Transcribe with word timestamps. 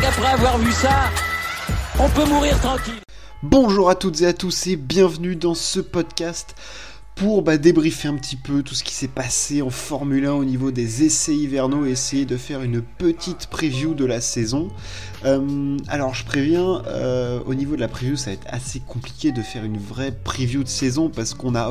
qu'après 0.00 0.32
avoir 0.32 0.58
vu 0.58 0.72
ça, 0.72 1.10
on 1.98 2.08
peut 2.08 2.24
mourir 2.24 2.58
tranquille. 2.60 3.00
Bonjour 3.42 3.90
à 3.90 3.94
toutes 3.94 4.22
et 4.22 4.26
à 4.26 4.32
tous 4.32 4.66
et 4.66 4.76
bienvenue 4.76 5.36
dans 5.36 5.54
ce 5.54 5.78
podcast 5.80 6.54
pour 7.14 7.42
bah, 7.42 7.58
débriefer 7.58 8.08
un 8.08 8.16
petit 8.16 8.34
peu 8.36 8.62
tout 8.62 8.74
ce 8.74 8.82
qui 8.82 8.92
s'est 8.92 9.08
passé 9.08 9.62
en 9.62 9.70
Formule 9.70 10.26
1 10.26 10.32
au 10.32 10.44
niveau 10.44 10.72
des 10.72 11.04
essais 11.04 11.34
hivernaux 11.34 11.86
et 11.86 11.90
essayer 11.90 12.24
de 12.24 12.36
faire 12.36 12.62
une 12.62 12.82
petite 12.82 13.46
preview 13.46 13.94
de 13.94 14.04
la 14.04 14.20
saison. 14.20 14.68
Euh, 15.24 15.76
alors 15.86 16.14
je 16.14 16.24
préviens, 16.24 16.82
euh, 16.86 17.38
au 17.46 17.54
niveau 17.54 17.76
de 17.76 17.80
la 17.80 17.88
preview 17.88 18.16
ça 18.16 18.30
va 18.30 18.34
être 18.34 18.48
assez 18.48 18.80
compliqué 18.80 19.30
de 19.30 19.42
faire 19.42 19.64
une 19.64 19.78
vraie 19.78 20.12
preview 20.12 20.64
de 20.64 20.68
saison 20.68 21.08
parce 21.08 21.34
qu'on 21.34 21.54
a 21.54 21.62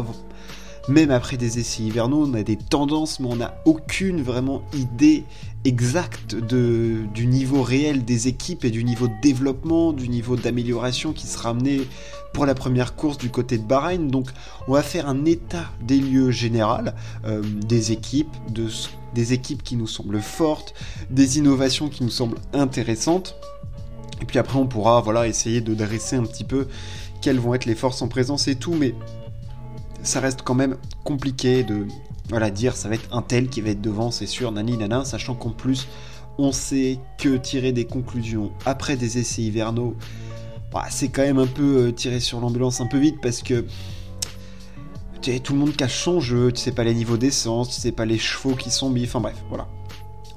même 0.89 1.11
après 1.11 1.37
des 1.37 1.59
essais 1.59 1.83
hivernaux, 1.83 2.27
on 2.27 2.33
a 2.33 2.43
des 2.43 2.57
tendances, 2.57 3.19
mais 3.19 3.27
on 3.29 3.37
n'a 3.37 3.55
aucune 3.65 4.21
vraiment 4.21 4.63
idée 4.73 5.23
exacte 5.65 6.35
du 6.35 7.25
niveau 7.25 7.61
réel 7.61 8.03
des 8.03 8.27
équipes 8.27 8.65
et 8.65 8.69
du 8.69 8.83
niveau 8.83 9.07
de 9.07 9.13
développement, 9.21 9.93
du 9.93 10.09
niveau 10.09 10.35
d'amélioration 10.35 11.13
qui 11.13 11.25
sera 11.25 11.51
amené 11.51 11.81
pour 12.33 12.45
la 12.45 12.53
première 12.53 12.95
course 12.95 13.17
du 13.17 13.29
côté 13.29 13.57
de 13.57 13.63
Bahreïn. 13.63 14.07
Donc 14.07 14.29
on 14.67 14.73
va 14.73 14.83
faire 14.83 15.07
un 15.07 15.23
état 15.23 15.65
des 15.81 15.99
lieux 15.99 16.31
général 16.31 16.95
euh, 17.25 17.41
des 17.41 17.93
équipes, 17.93 18.35
de, 18.49 18.67
des 19.13 19.31
équipes 19.31 19.63
qui 19.63 19.77
nous 19.77 19.87
semblent 19.87 20.21
fortes, 20.21 20.73
des 21.09 21.37
innovations 21.37 21.87
qui 21.87 22.03
nous 22.03 22.09
semblent 22.09 22.39
intéressantes. 22.51 23.37
Et 24.21 24.25
puis 24.25 24.39
après 24.39 24.59
on 24.59 24.67
pourra 24.67 24.99
voilà, 24.99 25.27
essayer 25.27 25.61
de 25.61 25.73
dresser 25.73 26.17
un 26.17 26.23
petit 26.23 26.43
peu 26.43 26.67
quelles 27.21 27.39
vont 27.39 27.53
être 27.53 27.65
les 27.65 27.75
forces 27.75 28.01
en 28.01 28.09
présence 28.09 28.49
et 28.49 28.55
tout, 28.55 28.73
mais 28.73 28.95
ça 30.03 30.19
reste 30.19 30.41
quand 30.43 30.55
même 30.55 30.77
compliqué 31.03 31.63
de 31.63 31.87
voilà, 32.29 32.49
dire 32.49 32.75
ça 32.75 32.89
va 32.89 32.95
être 32.95 33.13
un 33.13 33.21
tel 33.21 33.49
qui 33.49 33.61
va 33.61 33.69
être 33.69 33.81
devant, 33.81 34.11
c'est 34.11 34.27
sûr, 34.27 34.51
nani 34.51 34.77
nana, 34.77 35.03
sachant 35.05 35.35
qu'en 35.35 35.49
plus, 35.49 35.87
on 36.37 36.51
sait 36.51 36.99
que 37.17 37.37
tirer 37.37 37.71
des 37.71 37.85
conclusions 37.85 38.51
après 38.65 38.95
des 38.95 39.17
essais 39.17 39.41
hivernaux, 39.41 39.95
bah, 40.71 40.85
c'est 40.89 41.09
quand 41.09 41.21
même 41.21 41.39
un 41.39 41.47
peu 41.47 41.87
euh, 41.87 41.91
tirer 41.91 42.19
sur 42.19 42.39
l'ambulance 42.39 42.81
un 42.81 42.87
peu 42.87 42.97
vite 42.97 43.17
parce 43.21 43.41
que 43.41 43.65
tout 45.43 45.53
le 45.53 45.59
monde 45.59 45.75
cache 45.75 46.03
son 46.03 46.19
jeu, 46.19 46.51
tu 46.51 46.59
sais 46.59 46.71
pas 46.71 46.83
les 46.83 46.93
niveaux 46.93 47.17
d'essence, 47.17 47.69
tu 47.69 47.79
sais 47.79 47.93
pas 47.93 48.05
les 48.05 48.17
chevaux 48.17 48.55
qui 48.55 48.69
sont 48.69 48.89
mis, 48.89 49.05
enfin 49.05 49.21
bref, 49.21 49.37
voilà. 49.49 49.67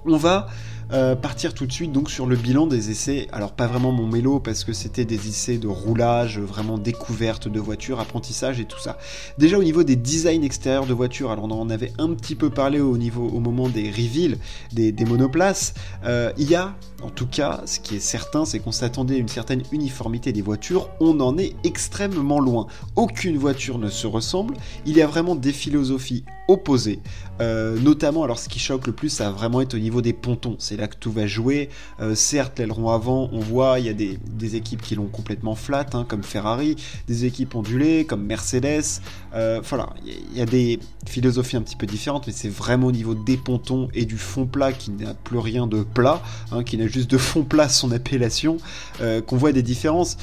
On 0.04 0.16
va 0.16 0.48
euh, 0.92 1.16
partir 1.16 1.52
tout 1.52 1.66
de 1.66 1.72
suite 1.72 1.92
donc 1.92 2.10
sur 2.10 2.26
le 2.26 2.36
bilan 2.36 2.66
des 2.66 2.90
essais. 2.90 3.28
Alors 3.32 3.52
pas 3.52 3.66
vraiment 3.66 3.92
mon 3.92 4.06
mélo 4.06 4.40
parce 4.40 4.64
que 4.64 4.72
c'était 4.72 5.04
des 5.04 5.28
essais 5.28 5.58
de 5.58 5.68
roulage, 5.68 6.38
vraiment 6.38 6.78
découverte 6.78 7.48
de 7.48 7.60
voitures, 7.60 8.00
apprentissage 8.00 8.60
et 8.60 8.64
tout 8.64 8.78
ça. 8.78 8.98
Déjà 9.38 9.58
au 9.58 9.64
niveau 9.64 9.82
des 9.82 9.96
designs 9.96 10.42
extérieurs 10.42 10.86
de 10.86 10.94
voitures, 10.94 11.30
alors 11.30 11.44
on 11.44 11.50
en 11.50 11.70
avait 11.70 11.92
un 11.98 12.14
petit 12.14 12.34
peu 12.34 12.50
parlé 12.50 12.80
au 12.80 12.96
niveau 12.96 13.28
au 13.28 13.40
moment 13.40 13.68
des 13.68 13.90
reveals, 13.90 14.38
des, 14.72 14.92
monoplaces. 15.04 15.74
Euh, 16.04 16.32
il 16.36 16.48
y 16.50 16.54
a 16.54 16.74
en 17.02 17.10
tout 17.10 17.26
cas, 17.26 17.60
ce 17.66 17.78
qui 17.78 17.96
est 17.96 18.00
certain, 18.00 18.44
c'est 18.46 18.58
qu'on 18.58 18.72
s'attendait 18.72 19.16
à 19.16 19.18
une 19.18 19.28
certaine 19.28 19.62
uniformité 19.70 20.32
des 20.32 20.40
voitures. 20.40 20.88
On 20.98 21.20
en 21.20 21.36
est 21.36 21.54
extrêmement 21.62 22.40
loin. 22.40 22.66
Aucune 22.96 23.36
voiture 23.36 23.78
ne 23.78 23.88
se 23.88 24.06
ressemble. 24.06 24.54
Il 24.86 24.96
y 24.96 25.02
a 25.02 25.06
vraiment 25.06 25.34
des 25.34 25.52
philosophies 25.52 26.24
opposées. 26.48 27.00
Euh, 27.40 27.78
notamment, 27.78 28.24
alors 28.24 28.38
ce 28.38 28.48
qui 28.48 28.58
choque 28.58 28.86
le 28.86 28.94
plus, 28.94 29.10
ça 29.10 29.24
va 29.24 29.30
vraiment 29.32 29.60
être 29.60 29.74
au 29.74 29.78
niveau 29.78 30.00
des 30.00 30.14
pontons. 30.14 30.56
Là 30.76 30.88
que 30.88 30.96
tout 30.96 31.12
va 31.12 31.26
jouer. 31.26 31.68
Euh, 32.00 32.14
certes, 32.14 32.58
l'aileron 32.58 32.90
avant, 32.90 33.28
on 33.32 33.40
voit, 33.40 33.80
il 33.80 33.86
y 33.86 33.88
a 33.88 33.92
des, 33.92 34.56
équipes 34.56 34.80
qui 34.82 34.94
l'ont 34.94 35.06
complètement 35.06 35.54
flat, 35.56 35.86
hein, 35.92 36.04
comme 36.08 36.22
Ferrari, 36.22 36.76
des 37.08 37.24
équipes 37.24 37.54
ondulées, 37.54 38.04
comme 38.04 38.24
Mercedes. 38.24 39.00
Euh, 39.34 39.60
voilà, 39.64 39.90
il 40.04 40.36
y 40.36 40.40
a 40.40 40.46
des 40.46 40.78
philosophies 41.06 41.56
un 41.56 41.62
petit 41.62 41.76
peu 41.76 41.86
différentes, 41.86 42.26
mais 42.26 42.32
c'est 42.32 42.48
vraiment 42.48 42.86
au 42.86 42.92
niveau 42.92 43.14
des 43.14 43.36
pontons 43.36 43.88
et 43.92 44.04
du 44.04 44.18
fond 44.18 44.46
plat 44.46 44.72
qui 44.72 44.92
n'a 44.92 45.14
plus 45.14 45.38
rien 45.38 45.66
de 45.66 45.82
plat, 45.82 46.22
hein, 46.52 46.62
qui 46.62 46.76
n'a 46.76 46.86
juste 46.86 47.10
de 47.10 47.18
fond 47.18 47.42
plat 47.42 47.68
son 47.68 47.90
appellation, 47.90 48.58
euh, 49.00 49.20
qu'on 49.20 49.36
voit 49.36 49.52
des 49.52 49.62
différences. 49.62 50.16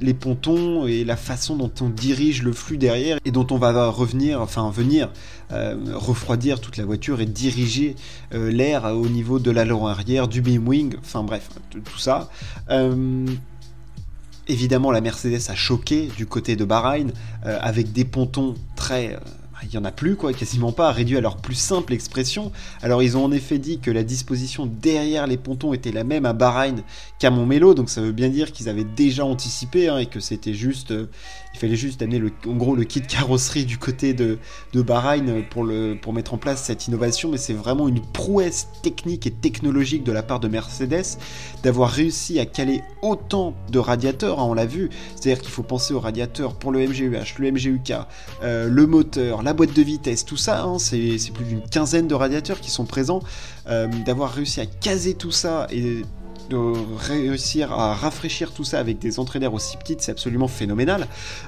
les 0.00 0.14
pontons 0.14 0.86
et 0.86 1.04
la 1.04 1.16
façon 1.16 1.56
dont 1.56 1.70
on 1.80 1.88
dirige 1.88 2.42
le 2.42 2.52
flux 2.52 2.78
derrière 2.78 3.18
et 3.24 3.30
dont 3.30 3.46
on 3.50 3.58
va 3.58 3.88
revenir, 3.88 4.40
enfin 4.40 4.70
venir 4.70 5.10
refroidir 5.50 6.60
toute 6.60 6.76
la 6.76 6.84
voiture 6.84 7.20
et 7.20 7.26
diriger 7.26 7.94
l'air 8.32 8.84
au 8.84 9.08
niveau 9.08 9.38
de 9.38 9.45
l'aileron 9.50 9.86
arrière, 9.86 10.28
du 10.28 10.40
beam 10.40 10.66
wing, 10.66 10.96
enfin 10.98 11.22
bref, 11.22 11.48
tout 11.70 11.98
ça. 11.98 12.28
Euh, 12.70 13.26
évidemment, 14.48 14.90
la 14.90 15.00
Mercedes 15.00 15.50
a 15.50 15.54
choqué 15.54 16.08
du 16.16 16.26
côté 16.26 16.56
de 16.56 16.64
Bahreïn 16.64 17.12
euh, 17.44 17.58
avec 17.60 17.92
des 17.92 18.04
pontons 18.04 18.54
très 18.74 19.14
euh, 19.14 19.18
il 19.72 19.78
n'y 19.78 19.84
en 19.84 19.84
a 19.84 19.92
plus, 19.92 20.16
quoi, 20.16 20.32
quasiment 20.32 20.72
pas, 20.72 20.92
réduit 20.92 21.16
à 21.16 21.20
leur 21.20 21.36
plus 21.36 21.54
simple 21.54 21.92
expression. 21.92 22.52
Alors 22.82 23.02
ils 23.02 23.16
ont 23.16 23.24
en 23.24 23.32
effet 23.32 23.58
dit 23.58 23.78
que 23.78 23.90
la 23.90 24.02
disposition 24.02 24.66
derrière 24.66 25.26
les 25.26 25.36
pontons 25.36 25.72
était 25.72 25.92
la 25.92 26.04
même 26.04 26.26
à 26.26 26.32
Bahreïn 26.32 26.82
qu'à 27.18 27.30
Montmelo, 27.30 27.74
donc 27.74 27.90
ça 27.90 28.00
veut 28.00 28.12
bien 28.12 28.28
dire 28.28 28.52
qu'ils 28.52 28.68
avaient 28.68 28.84
déjà 28.84 29.24
anticipé 29.24 29.88
hein, 29.88 29.98
et 29.98 30.06
que 30.06 30.20
c'était 30.20 30.54
juste, 30.54 30.90
euh, 30.90 31.08
il 31.54 31.58
fallait 31.58 31.76
juste 31.76 32.02
amener 32.02 32.18
le, 32.18 32.30
en 32.46 32.54
gros 32.54 32.76
le 32.76 32.84
kit 32.84 33.00
carrosserie 33.00 33.64
du 33.64 33.78
côté 33.78 34.12
de, 34.14 34.38
de 34.72 34.82
Bahreïn 34.82 35.42
pour, 35.50 35.64
le, 35.64 35.96
pour 36.00 36.12
mettre 36.12 36.34
en 36.34 36.38
place 36.38 36.62
cette 36.62 36.86
innovation, 36.86 37.30
mais 37.30 37.38
c'est 37.38 37.54
vraiment 37.54 37.88
une 37.88 38.00
prouesse 38.00 38.68
technique 38.82 39.26
et 39.26 39.30
technologique 39.30 40.04
de 40.04 40.12
la 40.12 40.22
part 40.22 40.40
de 40.40 40.48
Mercedes 40.48 41.18
d'avoir 41.62 41.90
réussi 41.90 42.38
à 42.38 42.46
caler 42.46 42.82
autant 43.02 43.54
de 43.70 43.78
radiateurs, 43.78 44.40
hein, 44.40 44.44
on 44.44 44.54
l'a 44.54 44.66
vu, 44.66 44.90
c'est-à-dire 45.14 45.40
qu'il 45.42 45.50
faut 45.50 45.62
penser 45.62 45.94
aux 45.94 46.00
radiateurs 46.00 46.54
pour 46.54 46.72
le 46.72 46.86
MGUH, 46.86 47.38
le 47.38 47.50
MGUK, 47.52 47.92
euh, 48.42 48.68
le 48.68 48.86
moteur, 48.86 49.42
la 49.42 49.54
boîte 49.56 49.74
de 49.74 49.82
vitesse, 49.82 50.24
tout 50.24 50.36
ça, 50.36 50.62
hein, 50.62 50.78
c'est 50.78 51.18
plus 51.34 51.44
d'une 51.44 51.62
quinzaine 51.62 52.06
de 52.06 52.14
radiateurs 52.14 52.60
qui 52.60 52.70
sont 52.70 52.84
présents. 52.84 53.20
Euh, 53.68 53.88
d'avoir 54.04 54.32
réussi 54.32 54.60
à 54.60 54.66
caser 54.66 55.14
tout 55.14 55.32
ça 55.32 55.66
et 55.72 56.02
de 56.48 56.56
réussir 56.98 57.72
à 57.72 57.94
rafraîchir 57.94 58.52
tout 58.52 58.64
ça 58.64 58.78
avec 58.78 58.98
des 58.98 59.16
d'air 59.38 59.54
aussi 59.54 59.76
petites, 59.76 60.02
c'est 60.02 60.12
absolument 60.12 60.48
phénoménal. 60.48 61.06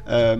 Euh, 0.08 0.36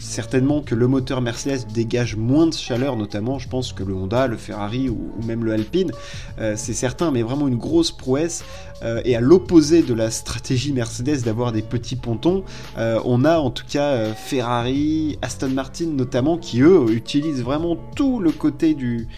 certainement 0.00 0.62
que 0.62 0.74
le 0.74 0.86
moteur 0.88 1.20
Mercedes 1.20 1.66
dégage 1.72 2.16
moins 2.16 2.46
de 2.46 2.54
chaleur, 2.54 2.96
notamment, 2.96 3.38
je 3.38 3.48
pense 3.48 3.72
que 3.72 3.82
le 3.82 3.94
Honda, 3.94 4.26
le 4.26 4.36
Ferrari 4.36 4.88
ou, 4.88 5.10
même 5.24 5.44
le 5.44 5.52
Alpine, 5.52 5.92
euh, 6.38 6.54
c'est 6.56 6.74
certain, 6.74 7.10
mais 7.10 7.22
vraiment 7.22 7.48
une 7.48 7.58
grosse 7.58 7.90
prouesse. 7.90 8.44
Euh, 8.82 9.02
et 9.04 9.14
à 9.14 9.20
l'opposé 9.20 9.82
de 9.82 9.92
la 9.92 10.10
stratégie 10.10 10.72
Mercedes 10.72 11.22
d'avoir 11.22 11.52
des 11.52 11.60
petits 11.60 11.96
pontons, 11.96 12.44
on 12.76 13.24
a 13.24 13.38
en 13.38 13.50
tout 13.50 13.66
cas 13.70 14.14
Ferrari, 14.14 15.18
Aston 15.22 15.50
Martin 15.50 15.88
notamment, 15.88 16.38
qui 16.38 16.62
eux 16.62 16.86
utilisent 16.90 17.42
vraiment 17.42 17.76
tout 17.94 18.20
le 18.20 18.32
côté 18.32 18.74
du 18.74 19.08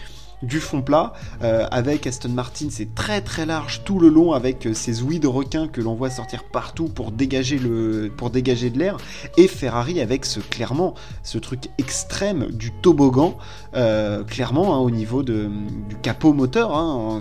du 0.43 0.61
fond 0.61 0.83
plat. 0.83 1.13
Euh, 1.43 1.67
avec 1.71 2.07
Aston 2.07 2.31
Martin, 2.31 2.67
c'est 2.71 2.95
très 2.95 3.21
très 3.21 3.47
large 3.47 3.83
tout 3.85 3.99
le 3.99 4.09
long 4.09 4.33
avec 4.33 4.67
euh, 4.67 4.75
ces 4.75 5.03
ouïes 5.03 5.21
de 5.21 5.29
requin 5.29 5.69
que 5.69 5.81
l'on 5.81 5.95
voit 5.95 6.11
sortir 6.11 6.45
partout 6.45 6.89
pour 6.89 7.13
dégager, 7.13 7.59
le, 7.59 8.11
pour 8.17 8.31
dégager 8.31 8.71
de 8.71 8.79
l'air. 8.79 8.97
Et 9.37 9.49
Ferrari 9.49 10.01
avec 10.01 10.25
ce 10.25 10.41
clairement 10.41 10.95
ce 11.23 11.39
truc 11.39 11.69
extrême 11.79 12.49
du 12.51 12.73
toboggan, 12.73 13.37
euh, 13.75 14.25
clairement 14.25 14.75
hein, 14.75 14.79
au 14.79 14.91
niveau 14.91 15.23
de, 15.23 15.51
du 15.89 15.97
capot 15.97 16.33
moteur. 16.33 16.77
Hein, 16.77 17.21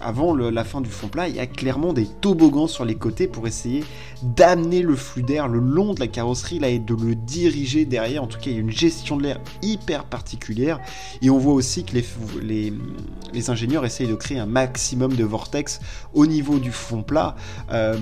avant 0.00 0.34
la 0.34 0.64
fin 0.64 0.80
du 0.80 0.90
fond 0.90 1.08
plat, 1.08 1.28
il 1.28 1.36
y 1.36 1.40
a 1.40 1.46
clairement 1.46 1.92
des 1.92 2.06
toboggans 2.06 2.66
sur 2.66 2.84
les 2.84 2.94
côtés 2.94 3.26
pour 3.26 3.46
essayer 3.46 3.84
d'amener 4.22 4.82
le 4.82 4.96
flux 4.96 5.22
d'air 5.22 5.48
le 5.48 5.58
long 5.58 5.94
de 5.94 6.00
la 6.00 6.06
carrosserie 6.06 6.58
là, 6.58 6.68
et 6.68 6.78
de 6.78 6.94
le 6.94 7.14
diriger 7.14 7.84
derrière. 7.84 8.22
En 8.22 8.26
tout 8.26 8.38
cas, 8.38 8.46
il 8.46 8.54
y 8.54 8.56
a 8.56 8.60
une 8.60 8.70
gestion 8.70 9.16
de 9.16 9.22
l'air 9.24 9.40
hyper 9.62 10.04
particulière. 10.04 10.80
Et 11.22 11.30
on 11.30 11.38
voit 11.38 11.52
aussi 11.54 11.84
que 11.84 11.94
les, 11.94 12.04
les, 12.44 13.50
ingénieurs 13.50 13.84
essayent 13.84 14.08
de 14.08 14.14
créer 14.14 14.38
un 14.38 14.46
maximum 14.46 15.14
de 15.14 15.24
vortex 15.24 15.80
au 16.12 16.26
niveau 16.26 16.58
du 16.58 16.72
fond 16.72 17.02
plat, 17.02 17.34
euh, 17.72 17.96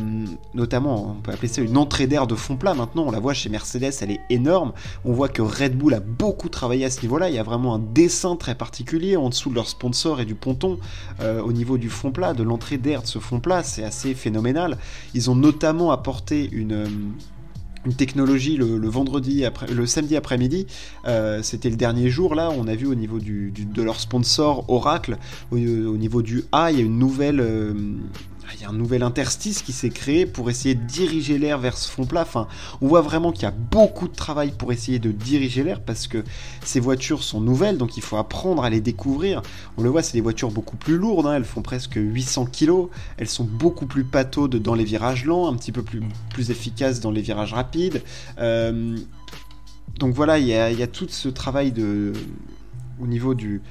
notamment, 0.55 1.17
on 1.19 1.21
peut 1.21 1.33
appeler 1.33 1.49
ça 1.49 1.63
une 1.63 1.77
entrée 1.77 2.07
d'air 2.07 2.27
de 2.27 2.35
fond 2.35 2.57
plat. 2.57 2.75
Maintenant, 2.75 3.05
on 3.07 3.11
la 3.11 3.19
voit 3.19 3.35
chez 3.35 3.49
Mercedes, 3.49 3.93
elle 4.01 4.11
est 4.11 4.21
énorme, 4.31 4.73
on 5.05 5.13
voit 5.13 5.29
que 5.29 5.43
Red 5.43 5.77
Bull 5.77 5.95
a 5.95 6.01
beaucoup 6.01 6.49
travaillé 6.49 6.85
à 6.85 6.91
ce 6.91 7.03
niveau-là, 7.03 7.29
il 7.29 7.35
y 7.35 7.39
a 7.39 7.43
vraiment 7.43 7.75
un 7.75 7.79
dessin 7.79 8.37
très 8.37 8.55
particulier 8.55 9.17
en 9.17 9.29
dessous 9.31 9.51
de 9.51 9.55
leur 9.55 9.69
sponsor 9.69 10.21
et 10.21 10.25
du 10.25 10.35
ponton 10.35 10.79
euh, 11.21 11.41
au 11.41 11.53
niveau 11.53 11.79
du 11.79 11.89
fond 11.89 12.11
plat, 12.11 12.35
de 12.35 12.43
l'entrée 12.43 12.79
d'air 12.79 13.03
de 13.03 13.07
ce 13.07 13.19
fond 13.19 13.41
plat, 13.41 13.63
c'est 13.63 13.85
assez 13.85 14.15
phénoménal. 14.15 14.77
Ils 15.15 15.31
ont 15.31 15.35
notamment 15.35 15.91
apporté 15.91 16.49
une 16.53 16.87
une 17.85 17.95
technologie 17.95 18.57
le, 18.57 18.89
vendredi 18.89 19.45
après, 19.45 19.67
le 19.67 19.87
samedi 19.87 20.17
après-midi. 20.17 20.67
Euh, 21.07 21.43
c'était 21.43 21.71
le 21.71 21.77
dernier 21.77 22.09
jour 22.09 22.35
là. 22.35 22.51
On 22.57 22.67
a 22.69 22.75
vu 22.75 22.87
au 22.87 22.95
niveau 22.95 23.19
du, 23.19 23.53
de 23.53 23.83
leur 23.83 24.01
sponsor 24.01 24.65
Oracle, 24.69 25.19
au, 25.51 25.57
niveau 25.57 26.23
du 26.23 26.45
A, 26.53 26.71
il 26.71 26.79
y 26.79 26.81
a 26.81 26.85
une 26.85 26.99
nouvelle, 26.99 27.41
euh, 27.41 27.75
il 28.55 28.61
y 28.61 28.65
a 28.65 28.69
un 28.69 28.75
nouvel 28.75 29.03
interstice 29.03 29.63
qui 29.63 29.73
s'est 29.73 29.91
créé 29.91 30.27
pour 30.27 30.51
essayer 30.51 30.75
de 30.75 30.85
diriger 30.85 31.39
l'air 31.39 31.59
vers 31.59 31.77
ce 31.77 31.91
fond 31.91 32.05
plat. 32.05 32.23
Enfin, 32.23 32.49
on 32.81 32.89
voit 32.89 33.01
vraiment 33.01 33.33
qu'il 33.33 33.45
y 33.45 33.47
a 33.47 33.51
beaucoup 33.53 34.09
de 34.09 34.15
travail 34.15 34.53
pour 34.57 34.73
essayer 34.73 34.99
de 34.99 35.11
diriger 35.11 35.63
l'air 35.63 35.81
parce 35.81 36.07
que 36.07 36.25
ces 36.65 36.81
voitures 36.81 37.23
sont 37.23 37.41
nouvelles, 37.41 37.79
donc 37.79 37.97
il 37.97 38.03
faut 38.03 38.17
apprendre 38.17 38.65
à 38.65 38.71
les 38.71 38.81
découvrir. 38.81 39.43
On 39.77 39.83
le 39.83 39.91
voit, 39.91 40.03
c'est 40.03 40.15
des 40.15 40.21
voitures 40.21 40.51
beaucoup 40.51 40.77
plus 40.77 40.99
lourdes, 40.99 41.27
hein. 41.27 41.35
elles 41.37 41.45
font 41.45 41.63
presque 41.63 41.95
800 41.97 42.47
kg, 42.47 42.89
elles 43.17 43.29
sont 43.29 43.45
beaucoup 43.45 43.87
plus 43.87 44.05
pataudes 44.05 44.57
dans 44.57 44.75
les 44.75 44.85
virages 44.85 45.25
lents, 45.25 45.49
un 45.49 45.57
petit 45.57 45.73
peu 45.73 45.83
plus, 45.83 46.03
efficaces 46.51 47.01
dans 47.01 47.11
les 47.11 47.23
virages 47.23 47.55
rapides. 47.55 48.03
Euh, 48.39 48.97
donc 49.99 50.15
voilà, 50.15 50.39
il 50.39 50.47
y, 50.47 50.55
a, 50.55 50.71
il 50.71 50.79
y 50.79 50.83
a 50.83 50.87
tout 50.87 51.07
ce 51.09 51.29
travail 51.29 51.71
de, 51.71 52.13
au 53.01 53.07
niveau 53.07 53.35
du, 53.35 53.63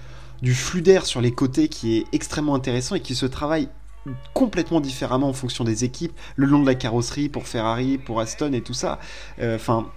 du 0.41 0.53
flux 0.53 0.81
d'air 0.81 1.05
sur 1.05 1.21
les 1.21 1.31
côtés 1.31 1.67
qui 1.67 1.97
est 1.97 2.05
extrêmement 2.13 2.55
intéressant 2.55 2.95
et 2.95 3.01
qui 3.01 3.15
se 3.15 3.25
travaille 3.25 3.67
complètement 4.33 4.81
différemment 4.81 5.29
en 5.29 5.33
fonction 5.33 5.63
des 5.63 5.83
équipes, 5.83 6.13
le 6.35 6.47
long 6.47 6.61
de 6.61 6.65
la 6.65 6.75
carrosserie 6.75 7.29
pour 7.29 7.47
Ferrari, 7.47 7.97
pour 7.97 8.19
Aston 8.19 8.53
et 8.53 8.61
tout 8.61 8.73
ça. 8.73 8.99
Enfin, 9.41 9.91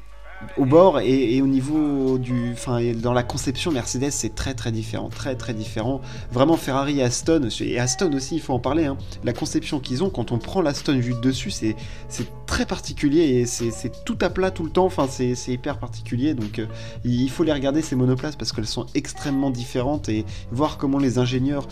au 0.56 0.64
bord 0.64 1.00
et, 1.00 1.40
au 1.42 1.46
niveau 1.46 2.18
du, 2.18 2.52
enfin, 2.52 2.80
dans 2.94 3.12
la 3.12 3.22
conception 3.22 3.72
Mercedes, 3.72 4.10
c'est 4.10 4.34
très 4.34 4.54
très 4.54 4.72
différent, 4.72 5.08
très 5.08 5.36
très 5.36 5.54
différent. 5.54 6.00
Vraiment 6.32 6.56
Ferrari 6.56 7.00
et 7.00 7.02
Aston, 7.02 7.48
et 7.60 7.78
Aston 7.78 8.12
aussi, 8.12 8.36
il 8.36 8.40
faut 8.40 8.52
en 8.52 8.58
parler. 8.58 8.86
Hein. 8.86 8.96
La 9.24 9.32
conception 9.32 9.80
qu'ils 9.80 10.02
ont 10.02 10.10
quand 10.10 10.32
on 10.32 10.38
prend 10.38 10.62
l'Aston 10.62 10.98
vue 10.98 11.14
de 11.14 11.20
dessus, 11.20 11.50
c'est 11.50 11.76
c'est 12.08 12.28
très 12.46 12.66
particulier 12.66 13.20
et 13.22 13.46
c'est 13.46 14.04
tout 14.04 14.18
à 14.20 14.30
plat 14.30 14.50
tout 14.50 14.64
le 14.64 14.70
temps. 14.70 14.86
Enfin, 14.86 15.06
c'est 15.08 15.34
hyper 15.48 15.78
particulier. 15.78 16.34
Donc, 16.34 16.58
euh, 16.58 16.66
il 17.04 17.30
faut 17.30 17.44
les 17.44 17.52
regarder 17.52 17.82
ces 17.82 17.96
monoplaces 17.96 18.36
parce 18.36 18.52
qu'elles 18.52 18.66
sont 18.66 18.86
extrêmement 18.94 19.50
différentes 19.50 20.08
et 20.08 20.24
voir 20.50 20.78
comment 20.78 20.98
les 20.98 21.18
ingénieurs 21.18 21.66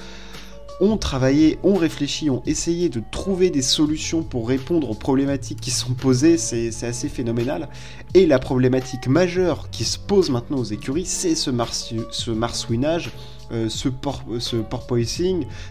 ont 0.81 0.97
travaillé, 0.97 1.59
ont 1.63 1.75
réfléchi, 1.75 2.31
ont 2.31 2.43
essayé 2.47 2.89
de 2.89 3.03
trouver 3.11 3.51
des 3.51 3.63
solutions 3.63 4.23
pour 4.23 4.49
répondre 4.49 4.91
aux 4.91 4.95
problématiques 4.95 5.61
qui 5.61 5.71
sont 5.71 5.95
posées, 5.95 6.39
c'est 6.39 6.69
assez 6.83 7.09
phénoménal. 7.09 7.69
Et 8.15 8.27
la 8.27 8.39
problématique 8.39 9.07
majeure 9.07 9.71
qui 9.71 9.85
se 9.85 9.99
pose 9.99 10.31
maintenant 10.31 10.59
aux 10.59 10.65
écuries, 10.65 11.07
c'est 11.07 11.35
ce, 11.35 11.51
ce 12.11 12.31
marsouinage, 12.31 13.13
euh, 13.53 13.69
ce, 13.69 13.89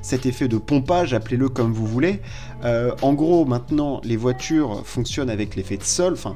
cet 0.01 0.25
effet 0.25 0.47
de 0.47 0.57
pompage, 0.57 1.13
appelez-le 1.13 1.49
comme 1.49 1.73
vous 1.73 1.87
voulez. 1.87 2.21
Euh, 2.63 2.91
en 3.01 3.13
gros, 3.13 3.45
maintenant, 3.45 4.01
les 4.03 4.17
voitures 4.17 4.85
fonctionnent 4.85 5.29
avec 5.29 5.55
l'effet 5.55 5.77
de 5.77 5.83
sol, 5.83 6.13
enfin, 6.13 6.35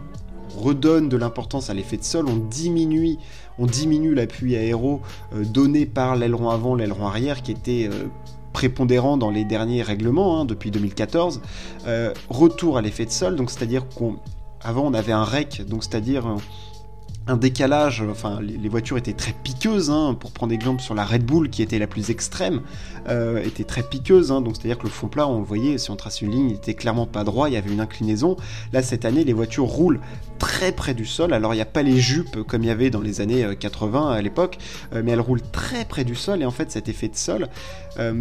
redonne 0.57 1.07
de 1.07 1.17
l'importance 1.17 1.69
à 1.69 1.73
l'effet 1.73 1.97
de 1.97 2.03
sol, 2.03 2.25
on 2.27 2.37
diminue, 2.37 3.17
on 3.59 3.65
diminue 3.67 4.15
l'appui 4.15 4.55
aéro 4.55 5.01
euh, 5.33 5.43
donné 5.43 5.85
par 5.85 6.15
l'aileron 6.15 6.49
avant, 6.49 6.75
l'aileron 6.75 7.07
arrière, 7.07 7.41
qui 7.43 7.51
était 7.51 7.89
prépondérant 8.55 9.17
dans 9.17 9.31
les 9.31 9.43
derniers 9.43 9.81
règlements 9.81 10.39
hein, 10.39 10.45
depuis 10.45 10.71
2014. 10.71 11.41
Euh, 11.87 12.13
retour 12.29 12.77
à 12.77 12.81
l'effet 12.81 13.03
de 13.03 13.11
sol, 13.11 13.35
donc 13.35 13.51
c'est-à-dire 13.51 13.83
qu'avant 13.89 14.85
on, 14.85 14.93
avait 14.93 15.11
un 15.11 15.25
rec, 15.25 15.63
donc 15.67 15.83
c'est-à-dire 15.83 16.25
un 17.27 17.37
décalage, 17.37 18.03
enfin 18.09 18.39
les, 18.41 18.69
voitures 18.69 18.97
étaient 18.97 19.13
très 19.13 19.33
piqueuses, 19.33 19.89
hein, 19.89 20.15
pour 20.19 20.31
prendre 20.31 20.53
exemple 20.53 20.81
sur 20.81 20.93
la 20.93 21.03
Red 21.03 21.25
Bull 21.25 21.49
qui 21.49 21.63
était 21.63 21.79
la 21.79 21.87
plus 21.87 22.11
extrême, 22.11 22.61
euh, 23.09 23.41
était 23.43 23.63
très 23.63 23.81
piqueuse, 23.81 24.31
hein, 24.31 24.41
donc 24.41 24.55
c'est-à-dire 24.55 24.77
que 24.77 24.83
le 24.83 24.89
fond 24.89 25.07
plat, 25.07 25.27
on 25.27 25.39
le 25.39 25.45
voyait, 25.45 25.79
si 25.79 25.89
on 25.89 25.95
trace 25.95 26.21
une 26.21 26.31
ligne, 26.31 26.49
il 26.51 26.55
était 26.55 26.75
clairement 26.75 27.07
pas 27.07 27.23
droit, 27.23 27.49
il 27.49 27.53
y 27.53 27.57
avait 27.57 27.71
une 27.71 27.79
inclinaison. 27.79 28.37
Là 28.73 28.83
cette 28.83 29.05
année, 29.05 29.23
les 29.23 29.33
voitures 29.33 29.65
roulent 29.65 30.01
très 30.37 30.71
près 30.71 30.93
du 30.93 31.05
sol, 31.05 31.33
alors 31.33 31.53
il 31.53 31.57
n'y 31.57 31.63
a 31.63 31.67
pas 31.67 31.81
les 31.81 31.97
jupes 31.97 32.43
comme 32.43 32.63
il 32.63 32.67
y 32.67 32.71
avait 32.71 32.91
dans 32.91 33.01
les 33.01 33.21
années 33.21 33.55
80 33.59 34.11
euh, 34.11 34.13
à 34.13 34.21
l'époque, 34.21 34.59
euh, 34.93 35.01
mais 35.03 35.11
elles 35.11 35.21
roulent 35.21 35.41
très 35.51 35.85
près 35.85 36.03
du 36.03 36.13
sol, 36.13 36.43
et 36.43 36.45
en 36.45 36.51
fait 36.51 36.69
cet 36.69 36.89
effet 36.89 37.07
de 37.07 37.15
sol, 37.15 37.49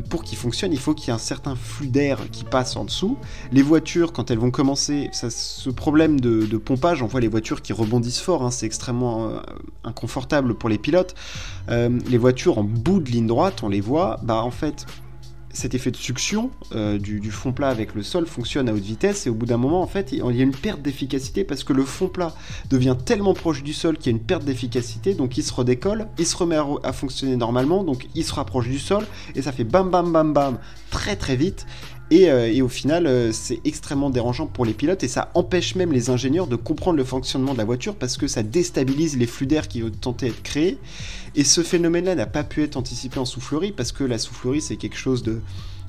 pour 0.09 0.23
qu'il 0.23 0.39
fonctionne, 0.39 0.73
il 0.73 0.79
faut 0.79 0.95
qu'il 0.95 1.09
y 1.09 1.11
ait 1.11 1.15
un 1.15 1.19
certain 1.19 1.57
flux 1.57 1.89
d'air 1.89 2.21
qui 2.31 2.45
passe 2.45 2.77
en 2.77 2.85
dessous. 2.85 3.19
Les 3.51 3.63
voitures, 3.63 4.13
quand 4.13 4.31
elles 4.31 4.39
vont 4.39 4.53
commencer, 4.53 5.09
ça, 5.11 5.31
ce 5.31 5.69
problème 5.69 6.21
de, 6.21 6.57
pompage, 6.59 7.03
on 7.03 7.07
voit 7.07 7.21
les 7.21 7.27
voitures 7.27 7.61
qui 7.61 7.73
rebondissent 7.73 8.21
fort, 8.21 8.45
hein, 8.45 8.53
c'est 8.53 8.67
extrêmement 8.67 8.94
euh, 9.03 9.41
inconfortable 9.85 10.55
pour 10.55 10.69
les 10.69 10.79
pilotes. 10.79 11.15
Euh, 11.69 11.99
les 12.09 12.19
voitures 12.19 12.59
en 12.59 12.65
bout 12.65 13.01
de 13.01 13.11
ligne 13.11 13.27
droite, 13.27 13.63
on 13.63 13.69
les 13.69 13.81
voit, 13.81 14.21
bah 14.23 14.43
en 14.43 14.51
fait, 14.51 14.87
cet 15.55 15.75
effet 15.75 15.91
de 15.93 15.97
succion 15.97 16.51
euh, 16.75 16.99
du, 16.99 17.31
fond 17.31 17.53
plat 17.53 17.69
avec 17.69 17.95
le 17.95 18.03
sol 18.03 18.27
fonctionne 18.27 18.69
à 18.69 18.73
haute 18.73 18.83
vitesse 18.83 19.27
et 19.27 19.31
au 19.31 19.35
bout 19.35 19.47
d'un 19.47 19.57
moment 19.57 19.81
en 19.83 19.87
fait 19.87 20.11
il 20.13 20.19
y 20.19 20.41
a 20.41 20.43
une 20.43 20.55
perte 20.55 20.83
d'efficacité 20.83 21.45
parce 21.45 21.65
que 21.65 21.73
le 21.73 21.85
fond 21.85 22.09
plat 22.09 22.35
devient 22.71 22.97
tellement 23.05 23.35
proche 23.35 23.63
du 23.63 23.73
sol 23.73 23.97
qu'il 23.97 24.13
y 24.13 24.15
a 24.15 24.19
une 24.19 24.25
perte 24.25 24.45
d'efficacité 24.45 25.15
donc 25.15 25.39
il 25.39 25.45
se 25.45 25.53
redécolle, 25.53 26.09
il 26.19 26.27
se 26.27 26.37
remet 26.37 26.57
à, 26.83 26.93
fonctionner 26.93 27.37
normalement 27.37 27.85
donc 27.85 28.09
il 28.15 28.25
se 28.25 28.35
rapproche 28.35 28.69
du 28.69 28.81
sol 28.81 29.07
et 29.37 29.43
ça 29.43 29.53
fait 29.53 29.65
bam 29.65 29.91
bam 29.91 30.13
bam 30.13 30.33
bam 30.33 30.59
très 30.91 31.17
très 31.17 31.37
vite 31.37 31.67
euh, 32.13 32.47
et, 32.53 32.63
au 32.63 32.69
final, 32.69 33.07
euh, 33.07 33.33
c'est 33.33 33.61
extrêmement 33.65 34.11
dérangeant 34.11 34.47
pour 34.47 34.65
les 34.65 34.75
pilotes 34.75 35.03
et 35.03 35.09
ça 35.09 35.31
empêche 35.35 35.75
même 35.75 35.93
les 35.93 36.11
ingénieurs 36.11 36.47
de 36.47 36.57
comprendre 36.57 36.97
le 36.97 37.05
fonctionnement 37.05 37.53
de 37.53 37.59
la 37.59 37.65
voiture 37.65 37.97
parce 37.97 38.17
que 38.17 38.27
ça 38.27 38.43
déstabilise 38.43 39.17
les 39.17 39.27
flux 39.27 39.47
d'air 39.47 39.69
qui 39.69 39.83
ont 39.83 39.91
tenté 39.91 40.27
d'être 40.27 40.43
créés. 40.43 40.79
Et 41.35 41.45
ce 41.45 41.63
phénomène-là 41.63 42.15
n'a 42.15 42.27
pas 42.27 42.45
pu 42.45 42.63
être 42.63 42.77
anticipé 42.77 43.19
en 43.19 43.25
soufflerie 43.25 43.73
parce 43.73 43.93
que 43.93 44.05
la 44.05 44.19
soufflerie, 44.19 44.61
c'est 44.61 44.77
quelque 44.77 44.97
chose 44.97 45.23
de, 45.23 45.41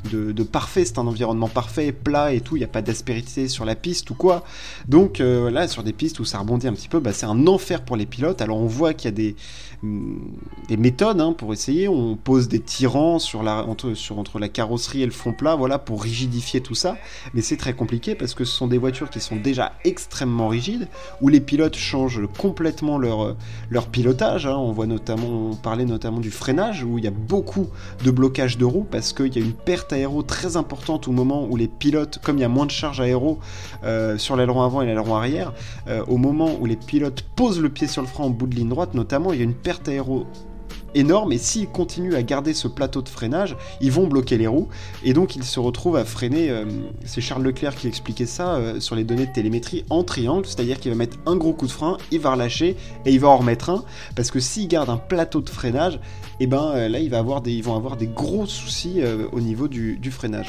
de, 0.05 0.43
parfait, 0.43 0.85
c'est 0.85 0.99
un 0.99 1.07
environnement 1.07 1.47
parfait, 1.47 1.91
plat 1.91 2.33
et 2.33 2.41
tout, 2.41 2.55
il 2.55 2.59
n'y 2.59 2.65
a 2.65 2.69
pas 2.69 2.81
d'aspérité 2.81 3.47
sur 3.47 3.65
la 3.65 3.75
piste 3.75 4.09
ou 4.09 4.15
quoi. 4.15 4.43
Donc 4.87 5.19
euh, 5.19 5.49
là, 5.49 5.67
sur 5.67 5.83
des 5.83 5.93
pistes 5.93 6.19
où 6.19 6.25
ça 6.25 6.39
rebondit 6.39 6.67
un 6.67 6.73
petit 6.73 6.87
peu, 6.87 6.99
bah, 6.99 7.13
c'est 7.13 7.25
un 7.25 7.47
enfer 7.47 7.81
pour 7.83 7.95
les 7.95 8.05
pilotes. 8.05 8.41
Alors 8.41 8.57
on 8.57 8.67
voit 8.67 8.93
qu'il 8.93 9.05
y 9.05 9.13
a 9.13 9.15
des, 9.15 9.35
mm, 9.83 10.17
des 10.67 10.77
méthodes 10.77 11.19
hein, 11.19 11.33
pour 11.33 11.53
essayer, 11.53 11.87
on 11.87 12.15
pose 12.15 12.47
des 12.47 12.59
tirants 12.59 13.19
sur 13.19 13.43
la, 13.43 13.65
entre, 13.65 14.39
la 14.39 14.49
carrosserie 14.49 15.03
et 15.03 15.05
le 15.05 15.11
fond 15.11 15.33
plat, 15.33 15.55
voilà, 15.55 15.79
pour 15.79 16.03
rigidifier 16.03 16.61
tout 16.61 16.75
ça, 16.75 16.97
mais 17.33 17.41
c'est 17.41 17.57
très 17.57 17.73
compliqué 17.73 18.15
parce 18.15 18.33
que 18.33 18.45
ce 18.45 18.55
sont 18.55 18.67
des 18.67 18.77
voitures 18.77 19.09
qui 19.09 19.19
sont 19.19 19.35
déjà 19.35 19.73
extrêmement 19.83 20.47
rigides, 20.47 20.87
où 21.21 21.29
les 21.29 21.41
pilotes 21.41 21.75
changent 21.75 22.21
complètement 22.37 22.97
leur, 22.97 23.35
leur 23.69 23.87
pilotage, 23.87 24.45
hein. 24.45 24.55
on 24.57 24.71
voit 24.71 24.87
notamment, 24.87 25.51
on 25.51 25.55
parlait 25.55 25.85
notamment 25.85 26.19
du 26.19 26.31
freinage, 26.31 26.83
où 26.83 26.97
il 26.97 27.03
y 27.03 27.07
a 27.07 27.11
beaucoup 27.11 27.67
de 28.03 28.11
blocage 28.11 28.57
de 28.57 28.65
roues 28.65 28.87
parce 28.89 29.13
qu'il 29.13 29.35
y 29.35 29.39
a 29.39 29.41
une 29.41 29.53
perte 29.53 29.93
aéro 29.95 30.21
très 30.21 30.57
importante 30.57 31.07
au 31.07 31.11
moment 31.11 31.45
où 31.49 31.55
les 31.55 31.67
pilotes, 31.67 32.19
comme 32.23 32.37
il 32.37 32.41
y 32.41 32.45
a 32.45 32.49
moins 32.49 32.65
de 32.65 32.71
charge 32.71 33.01
aéro 33.01 33.39
euh, 33.83 34.17
sur 34.17 34.35
l'aileron 34.35 34.61
avant 34.61 34.81
et 34.81 34.85
l'aileron 34.85 35.15
arrière, 35.15 35.53
euh, 35.87 36.03
au 36.07 36.17
moment 36.17 36.51
où 36.59 36.65
les 36.65 36.75
pilotes 36.75 37.23
posent 37.35 37.59
le 37.59 37.69
pied 37.69 37.87
sur 37.87 38.01
le 38.01 38.07
frein 38.07 38.25
en 38.25 38.29
bout 38.29 38.47
de 38.47 38.55
ligne 38.55 38.69
droite, 38.69 38.93
notamment, 38.93 39.33
il 39.33 39.39
y 39.39 39.41
a 39.41 39.45
une 39.45 39.55
perte 39.55 39.87
aéro 39.87 40.27
énorme 40.95 41.31
et 41.33 41.37
s'ils 41.37 41.67
continuent 41.67 42.15
à 42.15 42.23
garder 42.23 42.53
ce 42.53 42.67
plateau 42.67 43.01
de 43.01 43.09
freinage, 43.09 43.55
ils 43.81 43.91
vont 43.91 44.07
bloquer 44.07 44.37
les 44.37 44.47
roues 44.47 44.69
et 45.03 45.13
donc 45.13 45.35
ils 45.35 45.43
se 45.43 45.59
retrouvent 45.59 45.97
à 45.97 46.05
freiner. 46.05 46.49
Euh, 46.49 46.65
c'est 47.03 47.21
Charles 47.21 47.43
Leclerc 47.43 47.75
qui 47.75 47.87
expliquait 47.87 48.25
ça 48.25 48.55
euh, 48.55 48.79
sur 48.79 48.95
les 48.95 49.03
données 49.03 49.27
de 49.27 49.31
télémétrie 49.31 49.85
en 49.89 50.03
triangle, 50.03 50.45
c'est-à-dire 50.45 50.79
qu'il 50.79 50.91
va 50.91 50.97
mettre 50.97 51.17
un 51.25 51.35
gros 51.35 51.53
coup 51.53 51.67
de 51.67 51.71
frein, 51.71 51.97
il 52.11 52.19
va 52.19 52.31
relâcher 52.31 52.77
et 53.05 53.13
il 53.13 53.19
va 53.19 53.27
en 53.27 53.37
remettre 53.37 53.69
un 53.69 53.83
parce 54.15 54.31
que 54.31 54.39
s'il 54.39 54.67
garde 54.67 54.89
un 54.89 54.97
plateau 54.97 55.41
de 55.41 55.49
freinage, 55.49 55.95
et 55.95 56.43
eh 56.43 56.47
ben 56.47 56.71
euh, 56.75 56.89
là 56.89 56.99
il 56.99 57.09
va 57.09 57.19
avoir 57.19 57.41
des, 57.41 57.53
ils 57.53 57.63
vont 57.63 57.75
avoir 57.75 57.97
des 57.97 58.07
gros 58.07 58.45
soucis 58.45 59.01
au 59.31 59.39
niveau 59.39 59.67
du, 59.67 60.11
freinage. 60.11 60.47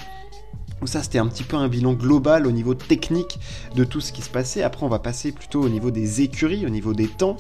Donc 0.81 0.89
ça 0.89 1.03
c'était 1.03 1.19
un 1.19 1.27
petit 1.27 1.43
peu 1.43 1.57
un 1.57 1.69
bilan 1.69 1.95
global 1.95 2.47
au 2.47 2.53
niveau 2.53 2.75
technique 2.75 3.39
de 3.75 3.85
tout 3.85 4.01
ce 4.01 4.13
qui 4.13 4.23
se 4.23 4.31
passait. 4.31 4.63
Après 4.63 4.85
on 4.85 4.89
va 4.89 4.99
passer 4.99 5.33
plutôt 5.33 5.63
au 5.63 5.69
niveau 5.69 5.91
des 5.91 6.23
écuries, 6.23 6.67
au 6.67 6.71
niveau 6.71 6.93
des 6.93 7.09
temps. 7.09 7.37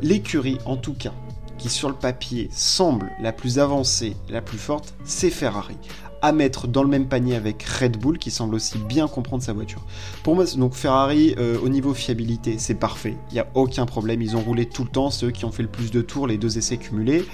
L'écurie 0.00 0.58
en 0.64 0.76
tout 0.76 0.94
cas, 0.94 1.12
qui 1.58 1.68
sur 1.68 1.88
le 1.88 1.94
papier 1.94 2.48
semble 2.52 3.10
la 3.20 3.32
plus 3.32 3.58
avancée, 3.58 4.16
la 4.28 4.42
plus 4.42 4.58
forte, 4.58 4.94
c'est 5.04 5.30
Ferrari. 5.30 5.76
À 6.22 6.32
mettre 6.32 6.66
dans 6.66 6.82
le 6.82 6.88
même 6.88 7.06
panier 7.06 7.36
avec 7.36 7.62
Red 7.62 7.98
Bull 7.98 8.18
qui 8.18 8.30
semble 8.30 8.54
aussi 8.54 8.78
bien 8.78 9.06
comprendre 9.06 9.42
sa 9.42 9.52
voiture. 9.52 9.82
Pour 10.24 10.34
moi, 10.34 10.44
donc 10.56 10.74
Ferrari, 10.74 11.34
euh, 11.38 11.58
au 11.62 11.68
niveau 11.68 11.92
fiabilité, 11.92 12.56
c'est 12.58 12.74
parfait. 12.74 13.16
Il 13.30 13.34
n'y 13.34 13.40
a 13.40 13.46
aucun 13.54 13.84
problème. 13.84 14.22
Ils 14.22 14.34
ont 14.34 14.40
roulé 14.40 14.66
tout 14.66 14.82
le 14.82 14.88
temps, 14.88 15.10
ceux 15.10 15.30
qui 15.30 15.44
ont 15.44 15.52
fait 15.52 15.62
le 15.62 15.68
plus 15.68 15.90
de 15.90 16.00
tours, 16.00 16.26
les 16.26 16.38
deux 16.38 16.56
essais 16.56 16.78
cumulés. 16.78 17.26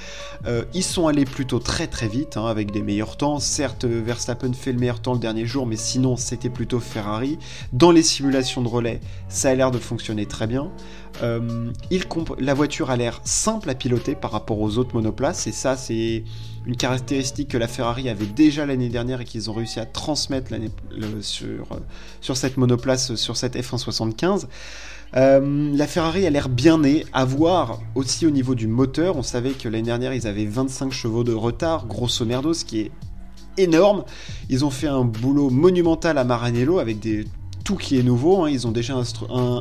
Euh, 0.47 0.65
ils 0.75 0.83
sont 0.83 1.07
allés 1.07 1.25
plutôt 1.25 1.61
très 1.61 1.87
très 1.87 2.09
vite, 2.09 2.37
hein, 2.37 2.47
avec 2.47 2.73
des 2.73 2.83
meilleurs 2.83 3.17
temps. 3.17 3.39
Certes, 3.39 3.85
Verstappen 3.85 4.53
fait 4.53 4.73
le 4.73 4.81
meilleur 4.81 5.01
temps 5.01 5.15
le 5.15 5.21
dernier 5.21 5.47
jour, 5.47 5.65
mais 5.65 5.77
sinon, 5.77 6.17
c'était 6.17 6.51
plutôt 6.51 6.81
Ferrari. 6.81 7.39
Dans 7.73 7.93
les 7.93 8.03
simulations 8.03 8.63
de 8.63 8.69
relais, 8.69 9.01
ça 9.29 9.51
a 9.51 9.55
l'air 9.55 9.71
de 9.71 9.79
fonctionner 9.79 10.27
très 10.27 10.49
bien. 10.49 10.71
Euh, 11.23 11.71
la 12.39 12.55
voiture 12.55 12.91
a 12.91 12.97
l'air 12.97 13.21
simple 13.25 13.71
à 13.71 13.75
piloter 13.75 14.15
par 14.15 14.31
rapport 14.33 14.61
aux 14.61 14.79
autres 14.79 14.95
monoplaces, 14.95 15.47
et 15.47 15.53
ça, 15.53 15.77
c'est 15.77 16.25
une 16.67 16.77
caractéristique 16.77 17.49
que 17.49 17.59
la 17.59 17.69
Ferrari 17.69 18.09
avait 18.09 18.27
déjà 18.27 18.67
l'année 18.67 18.89
dernière 18.89 19.21
et 19.21 19.25
qu'ils 19.25 19.51
ont 19.51 19.53
réussi 19.53 19.81
à 19.81 19.87
transmettre 19.87 20.53
sur, 21.21 21.73
euh, 21.73 21.77
sur 22.21 22.37
cette 22.37 22.57
monoplace, 22.57 23.15
sur 23.17 23.37
cette 23.37 23.57
F175. 23.57 24.47
Euh, 25.15 25.71
la 25.75 25.87
Ferrari 25.87 26.27
a 26.27 26.31
l'air 26.31 26.49
bien 26.49 26.79
née, 26.79 27.05
à 27.13 27.25
voir 27.25 27.81
aussi 27.95 28.27
au 28.27 28.31
niveau 28.31 28.55
du 28.55 28.67
moteur. 28.67 29.17
On 29.17 29.23
savait 29.23 29.51
que 29.51 29.69
l'année 29.69 29.85
dernière 29.85 30.15
ils 30.15 30.27
avaient 30.27 30.47
25 30.47 30.91
chevaux 30.93 31.25
de 31.25 31.35
retard, 31.35 31.87
grosso 31.87 32.25
merdo, 32.25 32.55
ce 32.55 32.65
qui 32.65 32.81
est 32.81 32.91
énorme. 33.59 34.05
Ils 34.49 34.65
ont 34.65 34.71
fait 34.71 34.87
un 34.87 35.05
boulot 35.05 35.51
monumental 35.51 36.17
à 36.17 36.25
Maranello 36.25 36.79
avec 36.79 36.99
des 36.99 37.27
tout 37.65 37.77
qui 37.77 37.99
est 37.99 38.03
nouveau. 38.03 38.45
Hein. 38.45 38.51
Ils 38.51 38.67
ont 38.67 38.73
déjà 38.73 38.95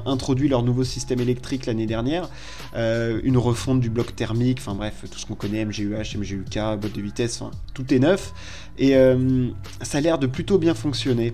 introduit 0.06 0.50
leur 0.50 0.64
nouveau 0.64 0.84
système 0.84 1.20
électrique 1.20 1.66
l'année 1.66 1.86
dernière, 1.86 2.30
euh, 2.76 3.20
une 3.24 3.38
refonte 3.38 3.80
du 3.80 3.90
bloc 3.90 4.16
thermique, 4.16 4.60
enfin 4.60 4.76
bref, 4.76 5.06
tout 5.10 5.20
ce 5.20 5.26
qu'on 5.26 5.36
connaît, 5.36 5.64
MGUH, 5.66 6.18
MGUK, 6.18 6.56
boîte 6.80 6.94
de 6.94 7.02
vitesse, 7.02 7.44
tout 7.74 7.94
est 7.94 8.00
neuf. 8.00 8.34
Et 8.78 8.96
euh, 8.96 9.50
ça 9.82 10.00
a 10.00 10.02
l'air 10.02 10.18
de 10.18 10.28
plutôt 10.28 10.58
bien 10.58 10.74
fonctionner. 10.74 11.34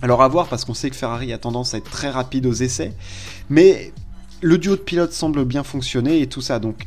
Alors 0.00 0.22
à 0.22 0.28
voir, 0.28 0.48
parce 0.48 0.64
qu'on 0.64 0.74
sait 0.74 0.90
que 0.90 0.96
Ferrari 0.96 1.32
a 1.32 1.38
tendance 1.38 1.74
à 1.74 1.78
être 1.78 1.90
très 1.90 2.10
rapide 2.10 2.46
aux 2.46 2.52
essais, 2.52 2.92
mais 3.50 3.92
le 4.40 4.58
duo 4.58 4.76
de 4.76 4.80
pilotes 4.80 5.12
semble 5.12 5.44
bien 5.44 5.64
fonctionner 5.64 6.20
et 6.20 6.28
tout 6.28 6.40
ça. 6.40 6.60
Donc 6.60 6.86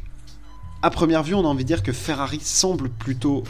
à 0.81 0.89
première 0.89 1.21
vue, 1.21 1.35
on 1.35 1.41
a 1.41 1.47
envie 1.47 1.63
de 1.63 1.67
dire 1.67 1.83
que 1.83 1.91
Ferrari 1.91 2.39
semble 2.41 2.89
plutôt 2.89 3.43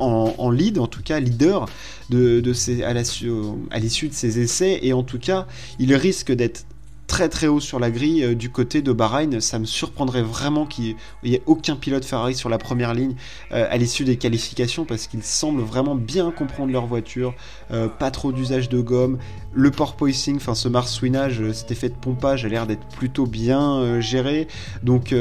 en, 0.00 0.50
lead, 0.50 0.78
en 0.78 0.86
tout 0.86 1.02
cas 1.02 1.20
leader 1.20 1.66
de, 2.08 2.40
de 2.40 2.52
à 2.84 3.78
l'issue 3.78 4.08
de 4.08 4.14
ces 4.14 4.38
essais, 4.40 4.80
et 4.82 4.92
en 4.92 5.02
tout 5.02 5.18
cas, 5.18 5.46
il 5.78 5.94
risque 5.94 6.32
d'être 6.32 6.64
très 7.10 7.28
très 7.28 7.48
haut 7.48 7.58
sur 7.58 7.80
la 7.80 7.90
grille 7.90 8.22
euh, 8.22 8.34
du 8.36 8.50
côté 8.50 8.82
de 8.82 8.92
Bahreïn. 8.92 9.40
Ça 9.40 9.58
me 9.58 9.64
surprendrait 9.64 10.22
vraiment 10.22 10.64
qu'il 10.64 10.94
n'y 11.24 11.34
ait 11.34 11.42
aucun 11.44 11.74
pilote 11.74 12.04
Ferrari 12.04 12.36
sur 12.36 12.48
la 12.48 12.56
première 12.56 12.94
ligne 12.94 13.16
euh, 13.50 13.66
à 13.68 13.76
l'issue 13.78 14.04
des 14.04 14.16
qualifications 14.16 14.84
parce 14.84 15.08
qu'ils 15.08 15.24
semblent 15.24 15.60
vraiment 15.60 15.96
bien 15.96 16.30
comprendre 16.30 16.72
leur 16.72 16.86
voiture, 16.86 17.34
euh, 17.72 17.88
pas 17.88 18.12
trop 18.12 18.30
d'usage 18.30 18.68
de 18.68 18.80
gomme, 18.80 19.18
le 19.52 19.72
porpoising, 19.72 20.36
enfin 20.36 20.54
ce 20.54 20.68
marsouinage, 20.68 21.42
cet 21.52 21.72
effet 21.72 21.88
de 21.88 21.94
pompage 21.94 22.44
a 22.44 22.48
l'air 22.48 22.68
d'être 22.68 22.86
plutôt 22.96 23.26
bien 23.26 24.00
géré. 24.00 24.46
Donc 24.84 25.12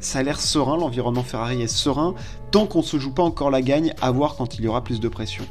ça 0.00 0.18
a 0.18 0.22
l'air 0.24 0.40
serein, 0.40 0.76
l'environnement 0.76 1.22
Ferrari 1.22 1.62
est 1.62 1.68
serein, 1.68 2.16
tant 2.50 2.66
qu'on 2.66 2.82
se 2.82 2.98
joue 2.98 3.12
pas 3.12 3.22
encore 3.22 3.50
la 3.50 3.62
gagne, 3.62 3.92
à 4.00 4.10
voir 4.10 4.36
quand 4.36 4.58
il 4.58 4.64
y 4.64 4.68
aura 4.68 4.82
plus 4.82 5.00
de 5.00 5.08
pression. 5.08 5.44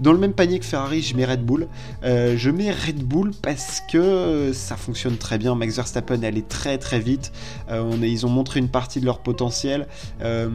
Dans 0.00 0.12
le 0.12 0.18
même 0.18 0.32
panier 0.32 0.58
que 0.58 0.64
Ferrari, 0.64 1.02
je 1.02 1.16
mets 1.16 1.24
Red 1.24 1.44
Bull. 1.44 1.68
Euh, 2.04 2.34
je 2.36 2.50
mets 2.50 2.70
Red 2.70 3.02
Bull 3.02 3.32
parce 3.42 3.82
que 3.90 4.52
ça 4.52 4.76
fonctionne 4.76 5.16
très 5.16 5.38
bien. 5.38 5.54
Max 5.54 5.76
Verstappen, 5.76 6.22
est 6.22 6.48
très 6.48 6.78
très 6.78 7.00
vite. 7.00 7.32
Euh, 7.70 7.96
ils 8.02 8.26
ont 8.26 8.30
montré 8.30 8.60
une 8.60 8.68
partie 8.68 9.00
de 9.00 9.06
leur 9.06 9.20
potentiel. 9.20 9.86
Euh, 10.22 10.50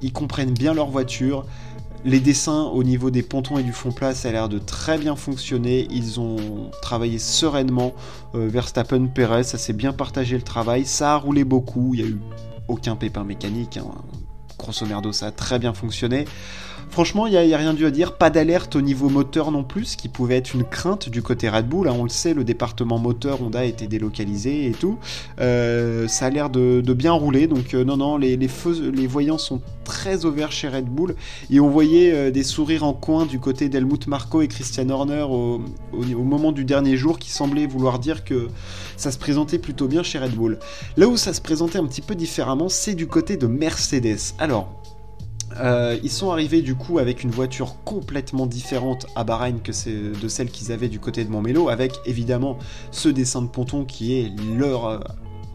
ils 0.00 0.12
comprennent 0.12 0.54
bien 0.54 0.74
leur 0.74 0.88
voiture. 0.88 1.44
Les 2.02 2.20
dessins 2.20 2.62
au 2.62 2.82
niveau 2.82 3.10
des 3.10 3.22
pontons 3.22 3.58
et 3.58 3.62
du 3.62 3.72
fond 3.72 3.92
plat, 3.92 4.14
ça 4.14 4.30
a 4.30 4.32
l'air 4.32 4.48
de 4.48 4.58
très 4.58 4.96
bien 4.96 5.16
fonctionner. 5.16 5.86
Ils 5.90 6.18
ont 6.18 6.70
travaillé 6.80 7.18
sereinement. 7.18 7.92
Verstappen, 8.32 9.06
Perez, 9.06 9.42
ça 9.42 9.58
s'est 9.58 9.74
bien 9.74 9.92
partagé 9.92 10.36
le 10.36 10.42
travail. 10.42 10.86
Ça 10.86 11.12
a 11.12 11.16
roulé 11.16 11.44
beaucoup. 11.44 11.94
Il 11.94 12.00
y 12.00 12.02
a 12.04 12.06
eu 12.06 12.18
aucun 12.68 12.96
pépin 12.96 13.24
mécanique. 13.24 13.76
Hein. 13.76 13.92
Grosso 14.60 14.86
merdo, 14.86 15.12
ça 15.12 15.26
a 15.26 15.30
très 15.30 15.58
bien 15.58 15.72
fonctionné. 15.72 16.26
Franchement, 16.90 17.28
il 17.28 17.32
n'y 17.32 17.54
a, 17.54 17.56
rien 17.56 17.72
dû 17.72 17.86
à 17.86 17.90
dire. 17.90 18.14
Pas 18.14 18.30
d'alerte 18.30 18.74
au 18.74 18.80
niveau 18.80 19.08
moteur 19.08 19.52
non 19.52 19.62
plus, 19.62 19.84
ce 19.84 19.96
qui 19.96 20.08
pouvait 20.08 20.36
être 20.36 20.54
une 20.54 20.64
crainte 20.64 21.08
du 21.08 21.22
côté 21.22 21.48
Red 21.48 21.68
Bull. 21.68 21.88
Hein. 21.88 21.94
on 21.96 22.02
le 22.02 22.08
sait, 22.08 22.34
le 22.34 22.42
département 22.42 22.98
moteur 22.98 23.40
Honda 23.40 23.60
a 23.60 23.64
été 23.64 23.86
délocalisé 23.86 24.66
et 24.66 24.72
tout. 24.72 24.98
Euh, 25.40 26.08
ça 26.08 26.26
a 26.26 26.30
l'air 26.30 26.50
de, 26.50 26.82
bien 26.92 27.12
rouler. 27.12 27.46
Donc, 27.46 27.74
euh, 27.74 27.84
non, 27.84 27.96
non, 27.96 28.16
les, 28.16 28.36
les 28.36 29.06
voyants 29.06 29.38
sont 29.38 29.60
très 29.90 30.24
ouverts 30.24 30.52
chez 30.52 30.68
Red 30.68 30.86
Bull. 30.86 31.16
Et 31.50 31.58
on 31.58 31.68
voyait 31.68 32.12
euh, 32.12 32.30
des 32.30 32.44
sourires 32.44 32.84
en 32.84 32.92
coin 32.92 33.26
du 33.26 33.40
côté 33.40 33.68
d'Helmut 33.68 34.06
Marko 34.06 34.40
et 34.40 34.46
Christian 34.46 34.88
Horner 34.88 35.26
au, 35.28 35.60
au, 35.92 36.22
moment 36.22 36.52
du 36.52 36.64
dernier 36.64 36.96
jour 36.96 37.18
qui 37.18 37.30
semblait 37.30 37.66
vouloir 37.66 37.98
dire 37.98 38.24
que 38.24 38.46
ça 38.96 39.10
se 39.10 39.18
présentait 39.18 39.58
plutôt 39.58 39.88
bien 39.88 40.04
chez 40.04 40.20
Red 40.20 40.34
Bull. 40.36 40.60
Là 40.96 41.08
où 41.08 41.16
ça 41.16 41.34
se 41.34 41.40
présentait 41.40 41.78
un 41.78 41.86
petit 41.86 42.02
peu 42.02 42.14
différemment, 42.14 42.68
c'est 42.68 42.94
du 42.94 43.08
côté 43.08 43.36
de 43.36 43.48
Mercedes. 43.48 44.34
Alors, 44.38 44.80
euh, 45.58 45.98
ils 46.04 46.10
sont 46.10 46.30
arrivés 46.30 46.62
du 46.62 46.76
coup 46.76 47.00
avec 47.00 47.24
une 47.24 47.30
voiture 47.30 47.74
complètement 47.84 48.46
différente 48.46 49.06
à 49.16 49.24
Bahreïn 49.24 49.58
que 49.60 49.72
de 49.72 50.28
celle 50.28 50.50
qu'ils 50.50 50.70
avaient 50.70 50.88
du 50.88 51.00
côté 51.00 51.24
de 51.24 51.30
Montmelo, 51.30 51.68
avec 51.68 51.94
évidemment 52.06 52.58
ce 52.92 53.08
dessin 53.08 53.42
de 53.42 53.48
ponton 53.48 53.84
qui 53.84 54.14
est 54.14 54.32
leur 54.56 54.86
euh, 54.86 54.98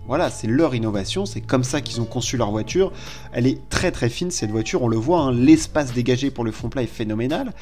voilà, 0.08 0.30
c'est 0.30 0.48
leur 0.48 0.76
innovation, 0.76 1.26
c'est 1.26 1.42
comme 1.42 1.64
ça 1.64 1.82
qu'ils 1.82 2.00
ont 2.00 2.06
conçu 2.06 2.38
leur 2.38 2.52
voiture. 2.52 2.92
Elle 3.34 3.48
est 3.48 3.70
très 3.70 3.92
très 3.92 4.10
fine 4.10 4.30
cette 4.30 4.52
voiture, 4.52 4.84
on 4.84 4.88
le 4.88 4.98
voit, 4.98 5.22
hein. 5.22 5.32
l'espace 5.32 5.94
dégagé 5.94 6.30
pour 6.30 6.44
le 6.44 6.52
fond 6.52 6.70
plat 6.70 6.84
est 6.84 6.88
phénoménal. 6.88 7.54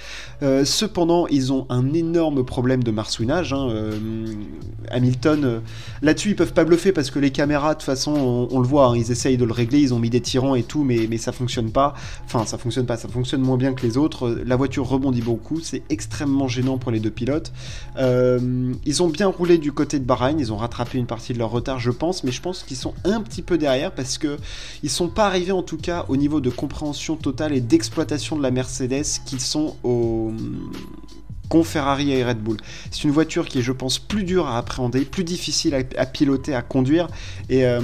Euh, 0.41 0.65
cependant, 0.65 1.25
ils 1.27 1.53
ont 1.53 1.65
un 1.69 1.93
énorme 1.93 2.43
problème 2.43 2.83
de 2.83 2.91
marsouinage. 2.91 3.53
Hein. 3.53 3.69
Euh, 3.69 3.91
Hamilton, 4.89 5.45
euh, 5.45 5.59
là-dessus 6.01 6.31
ils 6.31 6.35
peuvent 6.35 6.53
pas 6.53 6.65
bluffer 6.65 6.91
parce 6.91 7.11
que 7.11 7.19
les 7.19 7.31
caméras, 7.31 7.75
de 7.75 7.79
toute 7.79 7.85
façon, 7.85 8.47
on, 8.51 8.59
le 8.59 8.67
voit, 8.67 8.87
hein. 8.87 8.97
ils 8.97 9.11
essayent 9.11 9.37
de 9.37 9.45
le 9.45 9.53
régler, 9.53 9.79
ils 9.79 9.93
ont 9.93 9.99
mis 9.99 10.09
des 10.09 10.21
tirants 10.21 10.55
et 10.55 10.63
tout, 10.63 10.83
mais, 10.83 11.07
mais 11.09 11.17
ça 11.17 11.31
fonctionne 11.31 11.71
pas. 11.71 11.93
Enfin, 12.25 12.45
ça 12.45 12.57
fonctionne 12.57 12.85
pas, 12.85 12.97
ça 12.97 13.07
fonctionne 13.07 13.41
moins 13.41 13.57
bien 13.57 13.73
que 13.73 13.85
les 13.85 13.97
autres. 13.97 14.29
La 14.45 14.57
voiture 14.57 14.87
rebondit 14.87 15.21
beaucoup, 15.21 15.61
c'est 15.61 15.83
extrêmement 15.89 16.49
gênant 16.49 16.77
pour 16.77 16.91
les 16.91 16.99
deux 16.99 17.11
pilotes. 17.11 17.53
ils 17.97 19.03
ont 19.03 19.07
bien 19.07 19.27
roulé 19.27 19.57
du 19.57 19.71
côté 19.71 19.99
de 19.99 20.03
Bahreïn, 20.05 20.39
ils 20.39 20.51
ont 20.51 20.57
rattrapé 20.57 20.97
une 20.97 21.07
partie 21.07 21.33
de 21.33 21.39
leur 21.39 21.49
retard, 21.49 21.79
je 21.79 21.91
pense, 21.91 22.23
je 22.33 22.41
pense 22.41 22.63
qu'ils 22.63 22.77
sont 22.77 22.93
un 23.05 23.21
petit 23.21 23.41
peu 23.41 23.57
derrière 23.57 23.93
parce 23.93 24.17
que 24.17 24.37
ils 24.83 24.89
sont 24.89 25.07
pas 25.07 25.25
arrivés 25.25 25.51
en 25.51 25.63
tout 25.63 25.77
cas 25.77 26.05
au 26.09 26.17
niveau 26.17 26.41
de 26.41 26.49
compréhension 26.49 27.15
totale 27.15 27.53
et 27.53 27.61
d'exploitation 27.61 28.35
de 28.35 28.43
la 28.43 28.51
Mercedes 28.51 29.05
qu'ils 29.25 29.39
sont 29.39 29.77
au 29.83 30.33
con 31.49 31.63
Ferrari 31.63 32.11
et 32.11 32.23
Red 32.23 32.39
Bull. 32.39 32.57
C'est 32.89 33.03
une 33.03 33.11
voiture 33.11 33.47
qui 33.47 33.59
est, 33.59 33.61
je 33.61 33.71
pense, 33.71 33.99
plus 33.99 34.23
dure 34.23 34.47
à 34.47 34.57
appréhender, 34.57 35.01
plus 35.01 35.23
difficile 35.23 35.75
à, 35.75 36.05
piloter, 36.05 36.55
à 36.55 36.61
conduire. 36.61 37.07
Et 37.49 37.65
euh, 37.65 37.79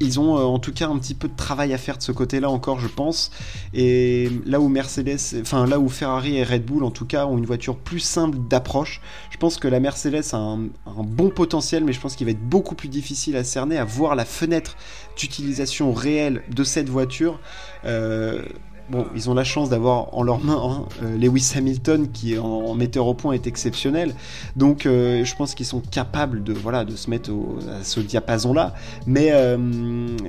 ils 0.00 0.18
ont 0.20 0.36
euh, 0.36 0.42
en 0.42 0.58
tout 0.58 0.72
cas 0.72 0.88
un 0.88 0.98
petit 0.98 1.14
peu 1.14 1.28
de 1.28 1.36
travail 1.36 1.72
à 1.72 1.78
faire 1.78 1.96
de 1.96 2.02
ce 2.02 2.12
côté-là 2.12 2.50
encore, 2.50 2.80
je 2.80 2.88
pense. 2.88 3.30
Et 3.72 4.30
là 4.44 4.60
où 4.60 4.68
Mercedes, 4.68 5.18
enfin 5.40 5.66
là 5.66 5.78
où 5.78 5.88
Ferrari 5.88 6.36
et 6.36 6.44
Red 6.44 6.64
Bull 6.64 6.84
en 6.84 6.90
tout 6.90 7.06
cas 7.06 7.26
ont 7.26 7.38
une 7.38 7.46
voiture 7.46 7.76
plus 7.76 8.00
simple 8.00 8.38
d'approche, 8.48 9.00
je 9.30 9.36
pense 9.36 9.58
que 9.58 9.68
la 9.68 9.80
Mercedes 9.80 10.24
a 10.32 10.36
un, 10.36 10.68
bon 11.04 11.30
potentiel, 11.30 11.84
mais 11.84 11.92
je 11.92 12.00
pense 12.00 12.16
qu'il 12.16 12.26
va 12.26 12.32
être 12.32 12.48
beaucoup 12.48 12.74
plus 12.74 12.88
difficile 12.88 13.36
à 13.36 13.44
cerner, 13.44 13.78
à 13.78 13.84
voir 13.84 14.14
la 14.14 14.24
fenêtre 14.24 14.76
d'utilisation 15.16 15.92
réelle 15.92 16.42
de 16.50 16.64
cette 16.64 16.88
voiture. 16.88 17.38
Euh, 17.84 18.42
Bon, 18.90 19.06
ils 19.14 19.30
ont 19.30 19.34
la 19.34 19.44
chance 19.44 19.70
d'avoir 19.70 20.14
en 20.14 20.22
leur 20.22 20.44
main 20.44 20.60
hein, 20.62 20.84
euh, 21.02 21.16
Lewis 21.16 21.52
Hamilton 21.56 22.08
qui 22.12 22.38
en, 22.38 22.74
metteur 22.74 23.06
au 23.06 23.14
point 23.14 23.32
est 23.32 23.46
exceptionnel. 23.46 24.14
Donc 24.56 24.84
euh, 24.84 25.24
je 25.24 25.34
pense 25.36 25.54
qu'ils 25.54 25.64
sont 25.64 25.80
capables 25.80 26.42
de 26.42 26.52
voilà 26.52 26.84
de 26.84 26.94
se 26.94 27.08
mettre 27.08 27.30
à 27.70 27.82
ce 27.82 28.00
diapason-là. 28.00 28.74
Mais 29.06 29.30
euh, 29.32 29.56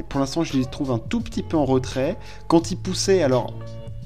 pour 0.08 0.22
l'instant, 0.22 0.44
je 0.44 0.58
les 0.58 0.66
trouve 0.66 0.92
un 0.92 1.00
tout 1.00 1.20
petit 1.20 1.44
peu 1.44 1.58
en 1.58 1.66
retrait. 1.66 2.18
Quand 2.48 2.72
ils 2.72 2.78
poussaient, 2.78 3.24
alors 3.24 3.54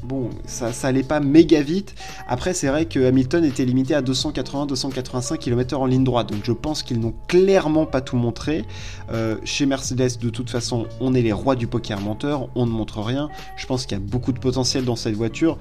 bon, 0.04 0.30
ça, 0.46 0.72
ça 0.72 0.88
allait 0.88 1.04
pas 1.04 1.20
méga 1.20 1.62
vite. 1.62 1.96
Après, 2.28 2.54
c'est 2.54 2.68
vrai 2.68 2.86
que 2.86 3.06
Hamilton 3.06 3.44
était 3.44 3.66
limité 3.66 3.96
à 3.96 4.02
280-285 4.02 5.38
km 5.38 5.78
en 5.80 5.86
ligne 5.86 6.04
droite, 6.04 6.32
donc 6.32 6.42
je 6.44 6.52
pense 6.52 6.84
qu'ils 6.84 7.00
n'ont 7.00 7.14
clairement 7.28 7.86
pas 7.86 8.02
tout 8.02 8.18
montré. 8.18 8.66
Euh, 9.12 9.38
chez 9.44 9.66
Mercedes, 9.66 10.18
de 10.20 10.30
toute 10.30 10.50
façon, 10.50 10.88
on 11.00 11.14
est 11.14 11.22
les 11.22 11.34
rois 11.34 11.56
du 11.56 11.68
poker 11.68 12.00
menteur, 12.00 12.50
on 12.56 12.66
ne 12.66 12.72
montre 12.72 13.02
rien. 13.02 13.30
Je 13.58 13.66
pense 13.66 13.86
qu'il 13.86 13.98
y 13.98 14.02
a 14.02 14.04
beaucoup 14.04 14.32
de 14.32 14.40
potentiel 14.40 14.86
dans 14.86 14.96
cette 14.96 15.16
voiture 15.16 15.58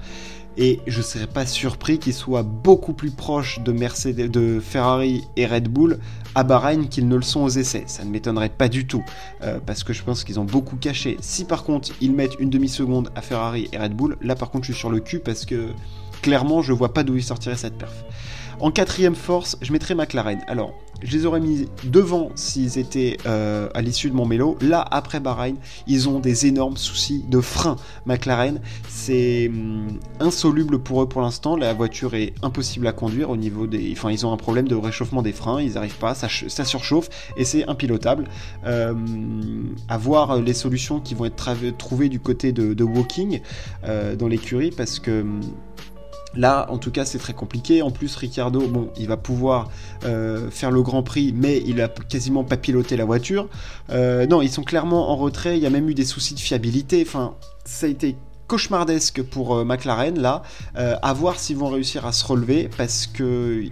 et 0.57 0.79
je 0.87 1.01
serais 1.01 1.27
pas 1.27 1.45
surpris 1.45 1.99
qu'ils 1.99 2.13
soient 2.13 2.43
beaucoup 2.43 2.93
plus 2.93 3.11
proches 3.11 3.59
de 3.59 3.71
Mercedes, 3.71 4.29
de 4.29 4.59
Ferrari 4.59 5.23
et 5.35 5.45
Red 5.45 5.69
Bull 5.69 5.99
à 6.35 6.43
Bahreïn 6.43 6.87
qu'ils 6.87 7.07
ne 7.07 7.15
le 7.15 7.21
sont 7.21 7.41
aux 7.41 7.49
essais. 7.49 7.83
Ça 7.87 8.03
ne 8.03 8.09
m'étonnerait 8.09 8.49
pas 8.49 8.67
du 8.67 8.85
tout, 8.85 9.03
euh, 9.41 9.59
parce 9.65 9.83
que 9.83 9.93
je 9.93 10.03
pense 10.03 10.23
qu'ils 10.23 10.39
ont 10.39 10.45
beaucoup 10.45 10.75
caché. 10.75 11.17
Si 11.21 11.45
par 11.45 11.63
contre 11.63 11.91
ils 12.01 12.11
mettent 12.11 12.39
une 12.39 12.49
demi-seconde 12.49 13.11
à 13.15 13.21
Ferrari 13.21 13.69
et 13.71 13.77
Red 13.77 13.93
Bull, 13.93 14.17
là 14.21 14.35
par 14.35 14.51
contre 14.51 14.65
je 14.65 14.73
suis 14.73 14.79
sur 14.79 14.89
le 14.89 14.99
cul 14.99 15.19
parce 15.19 15.45
que 15.45 15.69
clairement 16.21 16.61
je 16.61 16.73
vois 16.73 16.93
pas 16.93 17.03
d'où 17.03 17.15
ils 17.15 17.23
sortiraient 17.23 17.55
cette 17.55 17.77
perf. 17.77 18.03
En 18.59 18.71
quatrième 18.71 19.15
force, 19.15 19.57
je 19.61 19.71
mettrais 19.71 19.95
McLaren. 19.95 20.41
Alors, 20.47 20.73
je 21.01 21.15
les 21.15 21.25
aurais 21.25 21.39
mis 21.39 21.69
devant 21.85 22.29
s'ils 22.35 22.77
étaient 22.77 23.15
euh, 23.25 23.69
à 23.73 23.81
l'issue 23.81 24.09
de 24.09 24.15
mon 24.15 24.25
mélo. 24.25 24.57
Là, 24.59 24.85
après 24.91 25.21
Bahreïn, 25.21 25.55
ils 25.87 26.09
ont 26.09 26.19
des 26.19 26.45
énormes 26.45 26.75
soucis 26.75 27.23
de 27.29 27.39
frein. 27.39 27.77
McLaren, 28.05 28.59
c'est 28.89 29.47
hum, 29.47 29.87
insoluble 30.19 30.79
pour 30.79 31.01
eux 31.01 31.07
pour 31.07 31.21
l'instant. 31.21 31.55
La 31.55 31.73
voiture 31.73 32.15
est 32.15 32.33
impossible 32.41 32.85
à 32.87 32.91
conduire 32.91 33.29
au 33.29 33.37
niveau 33.37 33.65
des. 33.65 33.93
Enfin, 33.93 34.11
ils 34.11 34.25
ont 34.25 34.33
un 34.33 34.37
problème 34.37 34.67
de 34.67 34.75
réchauffement 34.75 35.21
des 35.21 35.31
freins. 35.31 35.61
Ils 35.61 35.75
n'arrivent 35.75 35.97
pas, 35.97 36.13
ça, 36.13 36.27
surchauffe 36.65 37.09
et 37.37 37.45
c'est 37.45 37.65
impilotable. 37.69 38.25
Euh, 38.65 38.93
voir 39.97 40.41
les 40.41 40.53
solutions 40.53 40.99
qui 40.99 41.15
vont 41.15 41.25
être 41.25 41.77
trouvées 41.77 42.09
du 42.09 42.19
côté 42.19 42.51
de, 42.51 42.73
de 42.73 42.83
Walking 42.83 43.39
euh, 43.85 44.17
dans 44.17 44.27
l'écurie 44.27 44.71
parce 44.71 44.99
que. 44.99 45.21
Hum, 45.21 45.39
Là, 46.35 46.67
en 46.69 46.77
tout 46.77 46.91
cas, 46.91 47.05
c'est 47.05 47.17
très 47.17 47.33
compliqué. 47.33 47.81
En 47.81 47.91
plus, 47.91 48.15
Ricardo, 48.15 48.67
bon, 48.67 48.89
il 48.97 49.07
va 49.07 49.17
pouvoir 49.17 49.69
euh, 50.05 50.49
faire 50.51 50.71
le 50.71 50.81
Grand 50.81 51.03
Prix, 51.03 51.33
mais 51.35 51.61
il 51.65 51.81
a 51.81 51.87
quasiment 51.87 52.43
pas 52.43 52.57
piloté 52.57 52.97
la 52.97 53.05
voiture. 53.05 53.47
Euh, 53.89 54.27
non, 54.27 54.41
ils 54.41 54.51
sont 54.51 54.63
clairement 54.63 55.09
en 55.09 55.15
retrait. 55.15 55.57
Il 55.57 55.63
y 55.63 55.67
a 55.67 55.69
même 55.69 55.89
eu 55.89 55.93
des 55.93 56.05
soucis 56.05 56.35
de 56.35 56.39
fiabilité. 56.39 57.03
Enfin, 57.05 57.35
ça 57.65 57.87
a 57.87 57.89
été 57.89 58.15
cauchemardesque 58.47 59.21
pour 59.23 59.55
euh, 59.55 59.63
McLaren 59.63 60.19
là. 60.19 60.41
à 60.75 61.13
voir 61.13 61.39
s'ils 61.39 61.57
vont 61.57 61.69
réussir 61.69 62.05
à 62.05 62.11
se 62.11 62.25
relever 62.25 62.69
parce 62.77 63.05
que 63.05 63.63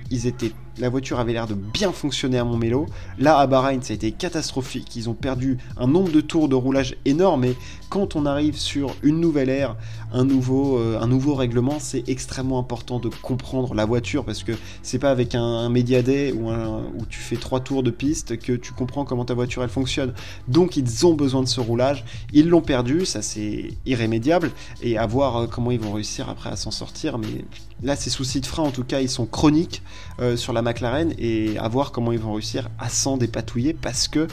la 0.80 0.90
voiture 0.90 1.20
avait 1.20 1.34
l'air 1.34 1.48
de 1.48 1.56
bien 1.56 1.92
fonctionner 1.92 2.38
à 2.38 2.44
Montmelo. 2.44 2.86
Là, 3.18 3.38
à 3.38 3.48
Bahreïn, 3.48 3.82
ça 3.82 3.94
a 3.94 3.96
été 3.96 4.12
catastrophique. 4.12 4.96
Ils 4.96 5.10
ont 5.10 5.14
perdu 5.14 5.58
un 5.78 5.88
nombre 5.88 6.12
de 6.12 6.22
tours 6.22 6.50
de 6.50 6.56
roulage 6.56 6.96
énorme. 7.06 7.46
Et 7.46 7.56
quand 7.90 8.16
on 8.16 8.26
arrive 8.26 8.58
sur 8.58 8.96
une 9.04 9.20
nouvelle 9.20 9.50
ère, 9.50 9.76
un 10.12 10.26
nouveau, 10.26 10.78
euh, 10.78 11.00
un 11.00 11.08
nouveau 11.08 11.36
règlement, 11.36 11.78
c'est 11.80 12.08
extrêmement 12.08 12.60
important 12.60 13.00
de 13.00 13.10
comprendre 13.22 13.74
la 13.74 13.86
voiture 13.86 14.24
parce 14.24 14.44
que 14.44 14.54
c'est 14.82 15.00
pas 15.00 15.12
avec 15.12 15.36
un, 15.36 15.42
un 15.42 15.70
ou 15.70 16.52
où 16.98 17.06
tu 17.10 17.20
fais 17.20 17.36
trois 17.36 17.60
tours 17.60 17.84
de 17.84 17.92
piste 17.92 18.38
que 18.40 18.54
tu 18.54 18.74
comprends 18.74 19.06
comment 19.06 19.26
ta 19.26 19.34
voiture 19.34 19.64
elle 19.64 19.70
fonctionne. 19.70 20.14
Donc, 20.48 20.78
ils 20.78 21.06
ont 21.06 21.14
besoin 21.14 21.44
de 21.44 21.48
ce 21.48 21.60
roulage. 21.60 22.04
Ils 22.34 22.48
l'ont 22.50 22.62
perdu, 22.62 23.06
ça 23.06 23.22
c'est 23.22 23.72
irrémédiable. 23.86 24.52
Et 24.82 24.98
à 24.98 25.06
voir 25.06 25.38
euh, 25.38 25.48
comment 25.48 25.72
ils 25.72 25.80
vont 25.80 25.94
réussir 25.94 26.30
après 26.30 26.50
à 26.50 26.56
s'en 26.56 26.72
sortir. 26.72 27.18
Mais 27.18 27.46
là, 27.84 27.96
ces 27.96 28.10
soucis 28.10 28.42
de 28.42 28.46
frein, 28.46 28.64
en 28.64 28.72
tout 28.72 28.84
cas, 28.84 29.02
ils 29.02 29.10
sont 29.10 29.26
chroniques 29.26 29.82
euh, 30.20 30.36
sur 30.36 30.54
la 30.54 30.62
McLaren 30.62 31.14
et 31.18 31.58
à 31.58 31.68
voir 31.68 31.92
comment 31.92 32.12
ils 32.12 32.20
vont 32.20 32.34
réussir 32.34 32.70
à 32.80 32.90
s'en 32.90 33.18
dépatouiller 33.18 33.74
parce 33.74 34.08
que 34.08 34.28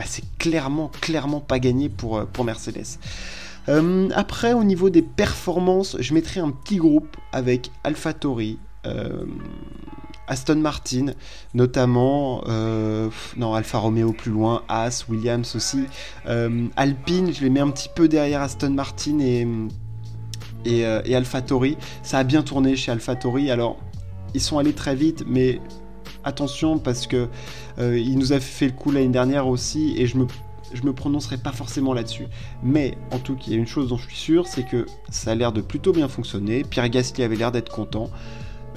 bah, 0.00 0.06
c'est 0.08 0.24
clairement, 0.38 0.90
clairement 1.02 1.40
pas 1.40 1.58
gagné 1.58 1.90
pour, 1.90 2.16
euh, 2.16 2.24
pour 2.24 2.46
Mercedes. 2.46 2.98
Euh, 3.68 4.08
après, 4.14 4.54
au 4.54 4.64
niveau 4.64 4.88
des 4.88 5.02
performances, 5.02 5.98
je 6.00 6.14
mettrai 6.14 6.40
un 6.40 6.50
petit 6.50 6.76
groupe 6.76 7.18
avec 7.32 7.70
AlphaTauri, 7.84 8.58
Aston 10.26 10.56
Martin, 10.56 11.12
notamment, 11.52 12.42
non, 13.36 13.52
Alfa 13.54 13.78
Romeo 13.78 14.12
plus 14.12 14.30
loin, 14.30 14.62
As, 14.68 15.06
Williams 15.06 15.54
aussi. 15.54 15.84
Alpine, 16.24 17.34
je 17.34 17.42
les 17.42 17.50
mets 17.50 17.60
un 17.60 17.68
petit 17.68 17.90
peu 17.94 18.08
derrière 18.08 18.40
Aston 18.40 18.70
Martin 18.70 19.18
et, 19.20 19.46
et, 20.64 20.80
et. 20.80 21.76
Ça 22.02 22.18
a 22.18 22.24
bien 22.24 22.42
tourné 22.42 22.74
chez 22.74 22.90
AlphaTauri. 22.90 23.50
Alors, 23.50 23.76
ils 24.32 24.40
sont 24.40 24.56
allés 24.56 24.72
très 24.72 24.94
vite, 24.94 25.24
mais 25.26 25.60
attention 26.24 26.78
parce 26.78 27.06
que 27.06 27.28
il 27.78 28.18
nous 28.18 28.32
a 28.32 28.40
fait 28.40 28.66
le 28.66 28.72
coup 28.72 28.90
l'année 28.90 29.08
dernière 29.08 29.46
aussi, 29.46 29.94
et 29.96 30.06
je 30.06 30.16
me 30.18 30.26
je 30.72 30.82
me 30.82 30.92
prononcerai 30.92 31.36
pas 31.36 31.52
forcément 31.52 31.94
là-dessus. 31.94 32.26
Mais 32.62 32.96
en 33.10 33.18
tout 33.18 33.34
cas, 33.34 33.44
il 33.48 33.52
y 33.52 33.56
a 33.56 33.58
une 33.58 33.66
chose 33.66 33.88
dont 33.88 33.96
je 33.96 34.06
suis 34.06 34.16
sûr, 34.16 34.46
c'est 34.46 34.62
que 34.62 34.86
ça 35.10 35.32
a 35.32 35.34
l'air 35.34 35.52
de 35.52 35.60
plutôt 35.60 35.92
bien 35.92 36.08
fonctionner. 36.08 36.64
Pierre 36.64 36.88
Gasly 36.88 37.22
avait 37.22 37.36
l'air 37.36 37.52
d'être 37.52 37.70
content. 37.70 38.10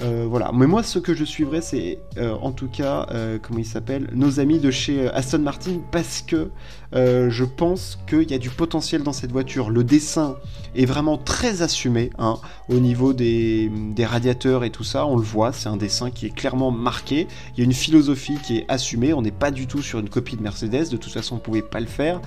Euh, 0.02 0.26
voilà. 0.28 0.50
Mais 0.52 0.66
moi, 0.66 0.82
ce 0.82 0.98
que 0.98 1.14
je 1.14 1.24
suivrai, 1.24 1.60
c'est 1.60 1.98
euh, 2.18 2.34
en 2.42 2.50
tout 2.52 2.68
cas, 2.68 3.06
euh, 3.12 3.38
comment 3.40 3.60
il 3.60 3.66
s'appelle, 3.66 4.08
nos 4.12 4.40
amis 4.40 4.58
de 4.58 4.70
chez 4.70 5.08
Aston 5.10 5.38
Martin, 5.38 5.80
parce 5.92 6.20
que 6.20 6.50
je 6.94 7.44
pense 7.44 7.98
qu'il 8.08 8.30
y 8.30 8.34
a 8.34 8.38
du 8.38 8.50
potentiel 8.50 9.02
dans 9.02 9.12
cette 9.12 9.32
voiture. 9.32 9.70
Le 9.70 9.84
dessin 9.84 10.36
est 10.76 10.86
vraiment 10.86 11.18
très 11.18 11.62
assumé 11.62 12.10
hein, 12.18 12.38
au 12.68 12.74
niveau 12.74 13.12
des, 13.12 13.70
radiateurs 14.00 14.64
et 14.64 14.70
tout 14.70 14.84
ça. 14.84 15.06
On 15.06 15.16
le 15.16 15.22
voit, 15.22 15.52
c'est 15.52 15.68
un 15.68 15.76
dessin 15.76 16.10
qui 16.10 16.26
est 16.26 16.34
clairement 16.34 16.70
marqué. 16.70 17.26
Il 17.52 17.58
y 17.58 17.62
a 17.62 17.64
une 17.64 17.72
philosophie 17.72 18.38
qui 18.44 18.58
est 18.58 18.64
assumée. 18.68 19.12
On 19.12 19.22
n'est 19.22 19.30
pas 19.30 19.50
du 19.50 19.66
tout 19.66 19.82
sur 19.82 19.98
une 19.98 20.08
copie 20.08 20.36
de 20.36 20.42
Mercedes. 20.42 20.90
De 20.90 20.96
toute 20.96 21.12
façon, 21.12 21.34
on 21.34 21.38
ne 21.38 21.42
pouvait 21.42 21.62
pas 21.62 21.80
le 21.80 21.86
faire. 21.86 22.20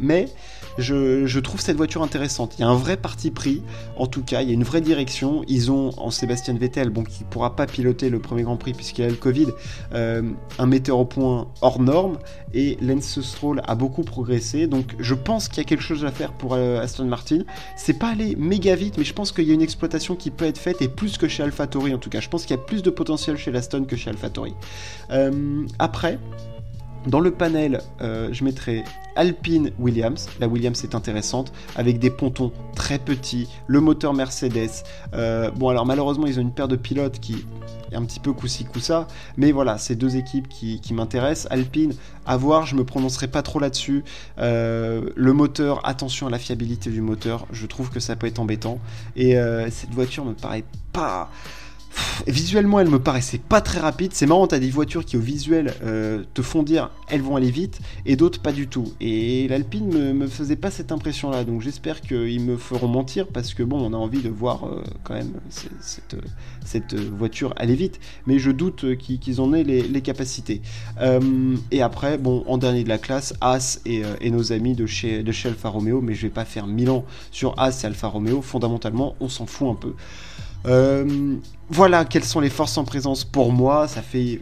mais 0.00 0.28
je, 0.78 1.38
trouve 1.38 1.60
cette 1.60 1.76
voiture 1.76 2.02
intéressante. 2.02 2.54
Il 2.58 2.62
y 2.62 2.64
a 2.64 2.68
un 2.68 2.76
vrai 2.76 2.96
parti 2.96 3.30
pris. 3.30 3.62
En 3.96 4.06
tout 4.06 4.22
cas, 4.22 4.42
il 4.42 4.48
y 4.48 4.50
a 4.50 4.54
une 4.54 4.64
vraie 4.64 4.80
direction. 4.80 5.42
Ils 5.48 5.70
ont 5.70 5.90
en 5.98 6.10
Sébastien 6.10 6.54
Vettel, 6.54 6.90
bon, 6.90 7.04
qui 7.04 7.24
pourra 7.24 7.56
pas 7.56 7.66
piloter 7.66 8.10
le 8.10 8.18
premier 8.18 8.42
Grand 8.42 8.56
Prix 8.56 8.74
puisqu'il 8.74 9.04
a 9.04 9.08
le 9.08 9.14
Covid, 9.14 9.48
euh, 9.94 10.22
un 10.58 10.66
metteur 10.66 10.98
au 10.98 11.04
point 11.04 11.48
hors 11.60 11.80
norme. 11.80 12.18
Et 12.52 12.78
Lance 12.80 13.20
Stroll 13.20 13.45
a 13.64 13.74
beaucoup 13.74 14.02
progressé. 14.02 14.66
Donc, 14.66 14.94
je 14.98 15.14
pense 15.14 15.48
qu'il 15.48 15.58
y 15.58 15.60
a 15.60 15.64
quelque 15.64 15.82
chose 15.82 16.04
à 16.04 16.10
faire 16.10 16.32
pour 16.32 16.54
euh, 16.54 16.80
Aston 16.80 17.06
Martin. 17.06 17.40
C'est 17.76 17.98
pas 17.98 18.08
aller 18.08 18.36
méga 18.36 18.74
vite, 18.74 18.98
mais 18.98 19.04
je 19.04 19.12
pense 19.12 19.32
qu'il 19.32 19.44
y 19.44 19.50
a 19.50 19.54
une 19.54 19.62
exploitation 19.62 20.16
qui 20.16 20.30
peut 20.30 20.44
être 20.44 20.58
faite 20.58 20.82
et 20.82 20.88
plus 20.88 21.18
que 21.18 21.28
chez 21.28 21.42
AlphaTauri 21.42 21.94
en 21.94 21.98
tout 21.98 22.10
cas. 22.10 22.20
Je 22.20 22.28
pense 22.28 22.44
qu'il 22.44 22.56
y 22.56 22.58
a 22.58 22.62
plus 22.62 22.82
de 22.82 22.90
potentiel 22.90 23.36
chez 23.36 23.50
l'Aston 23.50 23.84
que 23.84 23.96
chez 23.96 24.10
AlphaTauri. 24.10 24.54
Euh, 25.10 25.66
après. 25.78 26.18
Dans 27.06 27.20
le 27.20 27.30
panel, 27.30 27.80
euh, 28.00 28.30
je 28.32 28.42
mettrai 28.42 28.82
Alpine 29.14 29.70
Williams. 29.78 30.28
La 30.40 30.48
Williams 30.48 30.82
est 30.82 30.96
intéressante, 30.96 31.52
avec 31.76 32.00
des 32.00 32.10
pontons 32.10 32.52
très 32.74 32.98
petits, 32.98 33.48
le 33.68 33.80
moteur 33.80 34.12
Mercedes. 34.12 34.82
Euh, 35.14 35.52
bon, 35.52 35.68
alors 35.68 35.86
malheureusement, 35.86 36.26
ils 36.26 36.40
ont 36.40 36.42
une 36.42 36.52
paire 36.52 36.66
de 36.66 36.74
pilotes 36.74 37.20
qui 37.20 37.46
est 37.92 37.94
un 37.94 38.04
petit 38.04 38.18
peu 38.18 38.32
coussi 38.32 38.64
coussa, 38.64 39.06
mais 39.36 39.52
voilà, 39.52 39.78
c'est 39.78 39.94
deux 39.94 40.16
équipes 40.16 40.48
qui, 40.48 40.80
m'intéressent. 40.92 41.46
Alpine, 41.52 41.94
à 42.26 42.36
voir, 42.36 42.66
je 42.66 42.74
me 42.74 42.84
prononcerai 42.84 43.28
pas 43.28 43.42
trop 43.42 43.60
là-dessus. 43.60 44.02
Euh, 44.38 45.08
le 45.14 45.32
moteur, 45.32 45.86
attention 45.86 46.26
à 46.26 46.30
la 46.30 46.40
fiabilité 46.40 46.90
du 46.90 47.02
moteur, 47.02 47.46
je 47.52 47.66
trouve 47.66 47.90
que 47.90 48.00
ça 48.00 48.16
peut 48.16 48.26
être 48.26 48.40
embêtant. 48.40 48.80
Et 49.14 49.36
cette 49.70 49.90
voiture 49.90 50.24
me 50.24 50.34
paraît 50.34 50.64
pas 50.92 51.30
visuellement, 52.26 52.80
elle 52.80 52.88
me 52.88 52.98
paraissait 52.98 53.38
pas 53.38 53.60
très 53.60 53.80
rapide. 53.80 54.12
C'est 54.14 54.26
marrant, 54.26 54.46
t'as 54.46 54.58
des 54.58 54.70
voitures 54.70 55.04
qui 55.04 55.16
au 55.16 55.20
visuel 55.20 55.74
euh, 55.82 56.24
te 56.34 56.42
font 56.42 56.62
dire 56.62 56.90
elles 57.08 57.22
vont 57.22 57.36
aller 57.36 57.50
vite 57.50 57.80
et 58.04 58.16
d'autres 58.16 58.40
pas 58.40 58.52
du 58.52 58.68
tout. 58.68 58.92
Et 59.00 59.46
l'Alpine 59.48 59.88
me, 59.88 60.12
me 60.12 60.26
faisait 60.26 60.56
pas 60.56 60.70
cette 60.70 60.92
impression-là. 60.92 61.44
Donc 61.44 61.62
j'espère 61.62 62.00
qu'ils 62.00 62.40
me 62.40 62.56
feront 62.56 62.88
mentir 62.88 63.26
parce 63.28 63.54
que 63.54 63.62
bon, 63.62 63.80
on 63.80 63.92
a 63.92 63.96
envie 63.96 64.22
de 64.22 64.28
voir 64.28 64.64
euh, 64.64 64.82
quand 65.04 65.14
même 65.14 65.32
cette, 65.50 66.94
voiture 66.94 67.52
aller 67.56 67.74
vite. 67.74 68.00
Mais 68.26 68.38
je 68.38 68.50
doute 68.50 68.96
qu'ils 68.98 69.40
en 69.40 69.52
aient 69.52 69.64
les, 69.64 70.00
capacités. 70.00 70.62
Euh, 71.00 71.56
et 71.70 71.82
après, 71.82 72.18
bon, 72.18 72.44
en 72.46 72.58
dernier 72.58 72.84
de 72.84 72.88
la 72.88 72.98
classe, 72.98 73.34
As 73.40 73.80
et, 73.86 74.30
nos 74.30 74.52
amis 74.52 74.74
de 74.74 74.86
chez, 74.86 75.22
de 75.22 75.32
chez 75.32 75.48
Alfa 75.48 75.68
Romeo. 75.68 76.00
Mais 76.00 76.14
je 76.14 76.22
vais 76.22 76.32
pas 76.32 76.44
faire 76.44 76.66
mille 76.66 76.90
ans 76.90 77.04
sur 77.30 77.58
As 77.58 77.84
et 77.84 77.86
Alfa 77.86 78.08
Romeo. 78.08 78.42
Fondamentalement, 78.42 79.16
on 79.20 79.28
s'en 79.28 79.46
fout 79.46 79.68
un 79.68 79.74
peu. 79.74 79.94
Euh, 80.66 81.36
voilà 81.68 82.04
quelles 82.04 82.24
sont 82.24 82.40
les 82.40 82.50
forces 82.50 82.78
en 82.78 82.84
présence 82.84 83.24
pour 83.24 83.52
moi. 83.52 83.88
Ça 83.88 84.02
fait 84.02 84.40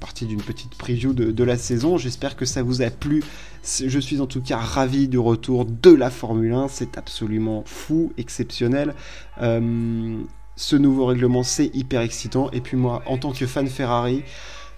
partie 0.00 0.26
d'une 0.26 0.42
petite 0.42 0.74
preview 0.74 1.12
de, 1.12 1.44
la 1.44 1.56
saison. 1.56 1.96
J'espère 1.96 2.34
que 2.34 2.44
ça 2.44 2.62
vous 2.62 2.82
a 2.82 2.90
plu. 2.90 3.22
Je 3.64 3.98
suis 4.00 4.20
en 4.20 4.26
tout 4.26 4.40
cas 4.40 4.58
ravi 4.58 5.06
du 5.06 5.18
retour 5.18 5.64
de 5.64 5.90
la 5.90 6.10
Formule 6.10 6.52
1. 6.52 6.68
C'est 6.68 6.98
absolument 6.98 7.62
fou, 7.66 8.12
exceptionnel. 8.18 8.94
Euh, 9.40 10.18
ce 10.56 10.76
nouveau 10.76 11.06
règlement, 11.06 11.44
c'est 11.44 11.70
hyper 11.74 12.00
excitant. 12.00 12.50
Et 12.50 12.60
puis 12.60 12.76
moi, 12.76 13.02
en 13.06 13.16
tant 13.16 13.32
que 13.32 13.46
fan 13.46 13.68
Ferrari, 13.68 14.24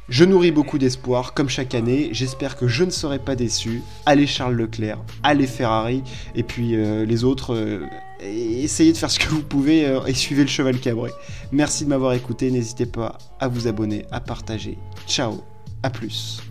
je 0.08 0.24
nourris 0.24 0.50
beaucoup 0.50 0.78
d'espoir, 0.78 1.32
comme 1.32 1.48
chaque 1.48 1.74
année. 1.74 2.10
J'espère 2.12 2.56
que 2.56 2.68
je 2.68 2.84
ne 2.84 2.90
serai 2.90 3.18
pas 3.18 3.36
déçu. 3.36 3.82
Allez 4.04 4.26
Charles 4.26 4.54
Leclerc, 4.54 4.98
allez 5.22 5.46
Ferrari, 5.46 6.02
et 6.34 6.42
puis 6.42 6.76
euh, 6.76 7.04
les 7.06 7.24
autres, 7.24 7.54
euh, 7.54 7.86
essayez 8.22 8.92
de 8.92 8.98
faire 8.98 9.10
ce 9.10 9.18
que 9.18 9.28
vous 9.28 9.42
pouvez 9.42 9.86
euh, 9.86 10.04
et 10.04 10.14
suivez 10.14 10.42
le 10.42 10.48
cheval 10.48 10.78
cabré. 10.78 11.10
Merci 11.52 11.84
de 11.84 11.90
m'avoir 11.90 12.12
écouté. 12.12 12.50
N'hésitez 12.50 12.86
pas 12.86 13.18
à 13.40 13.48
vous 13.48 13.66
abonner, 13.66 14.04
à 14.10 14.20
partager. 14.20 14.76
Ciao, 15.06 15.42
à 15.82 15.90
plus. 15.90 16.42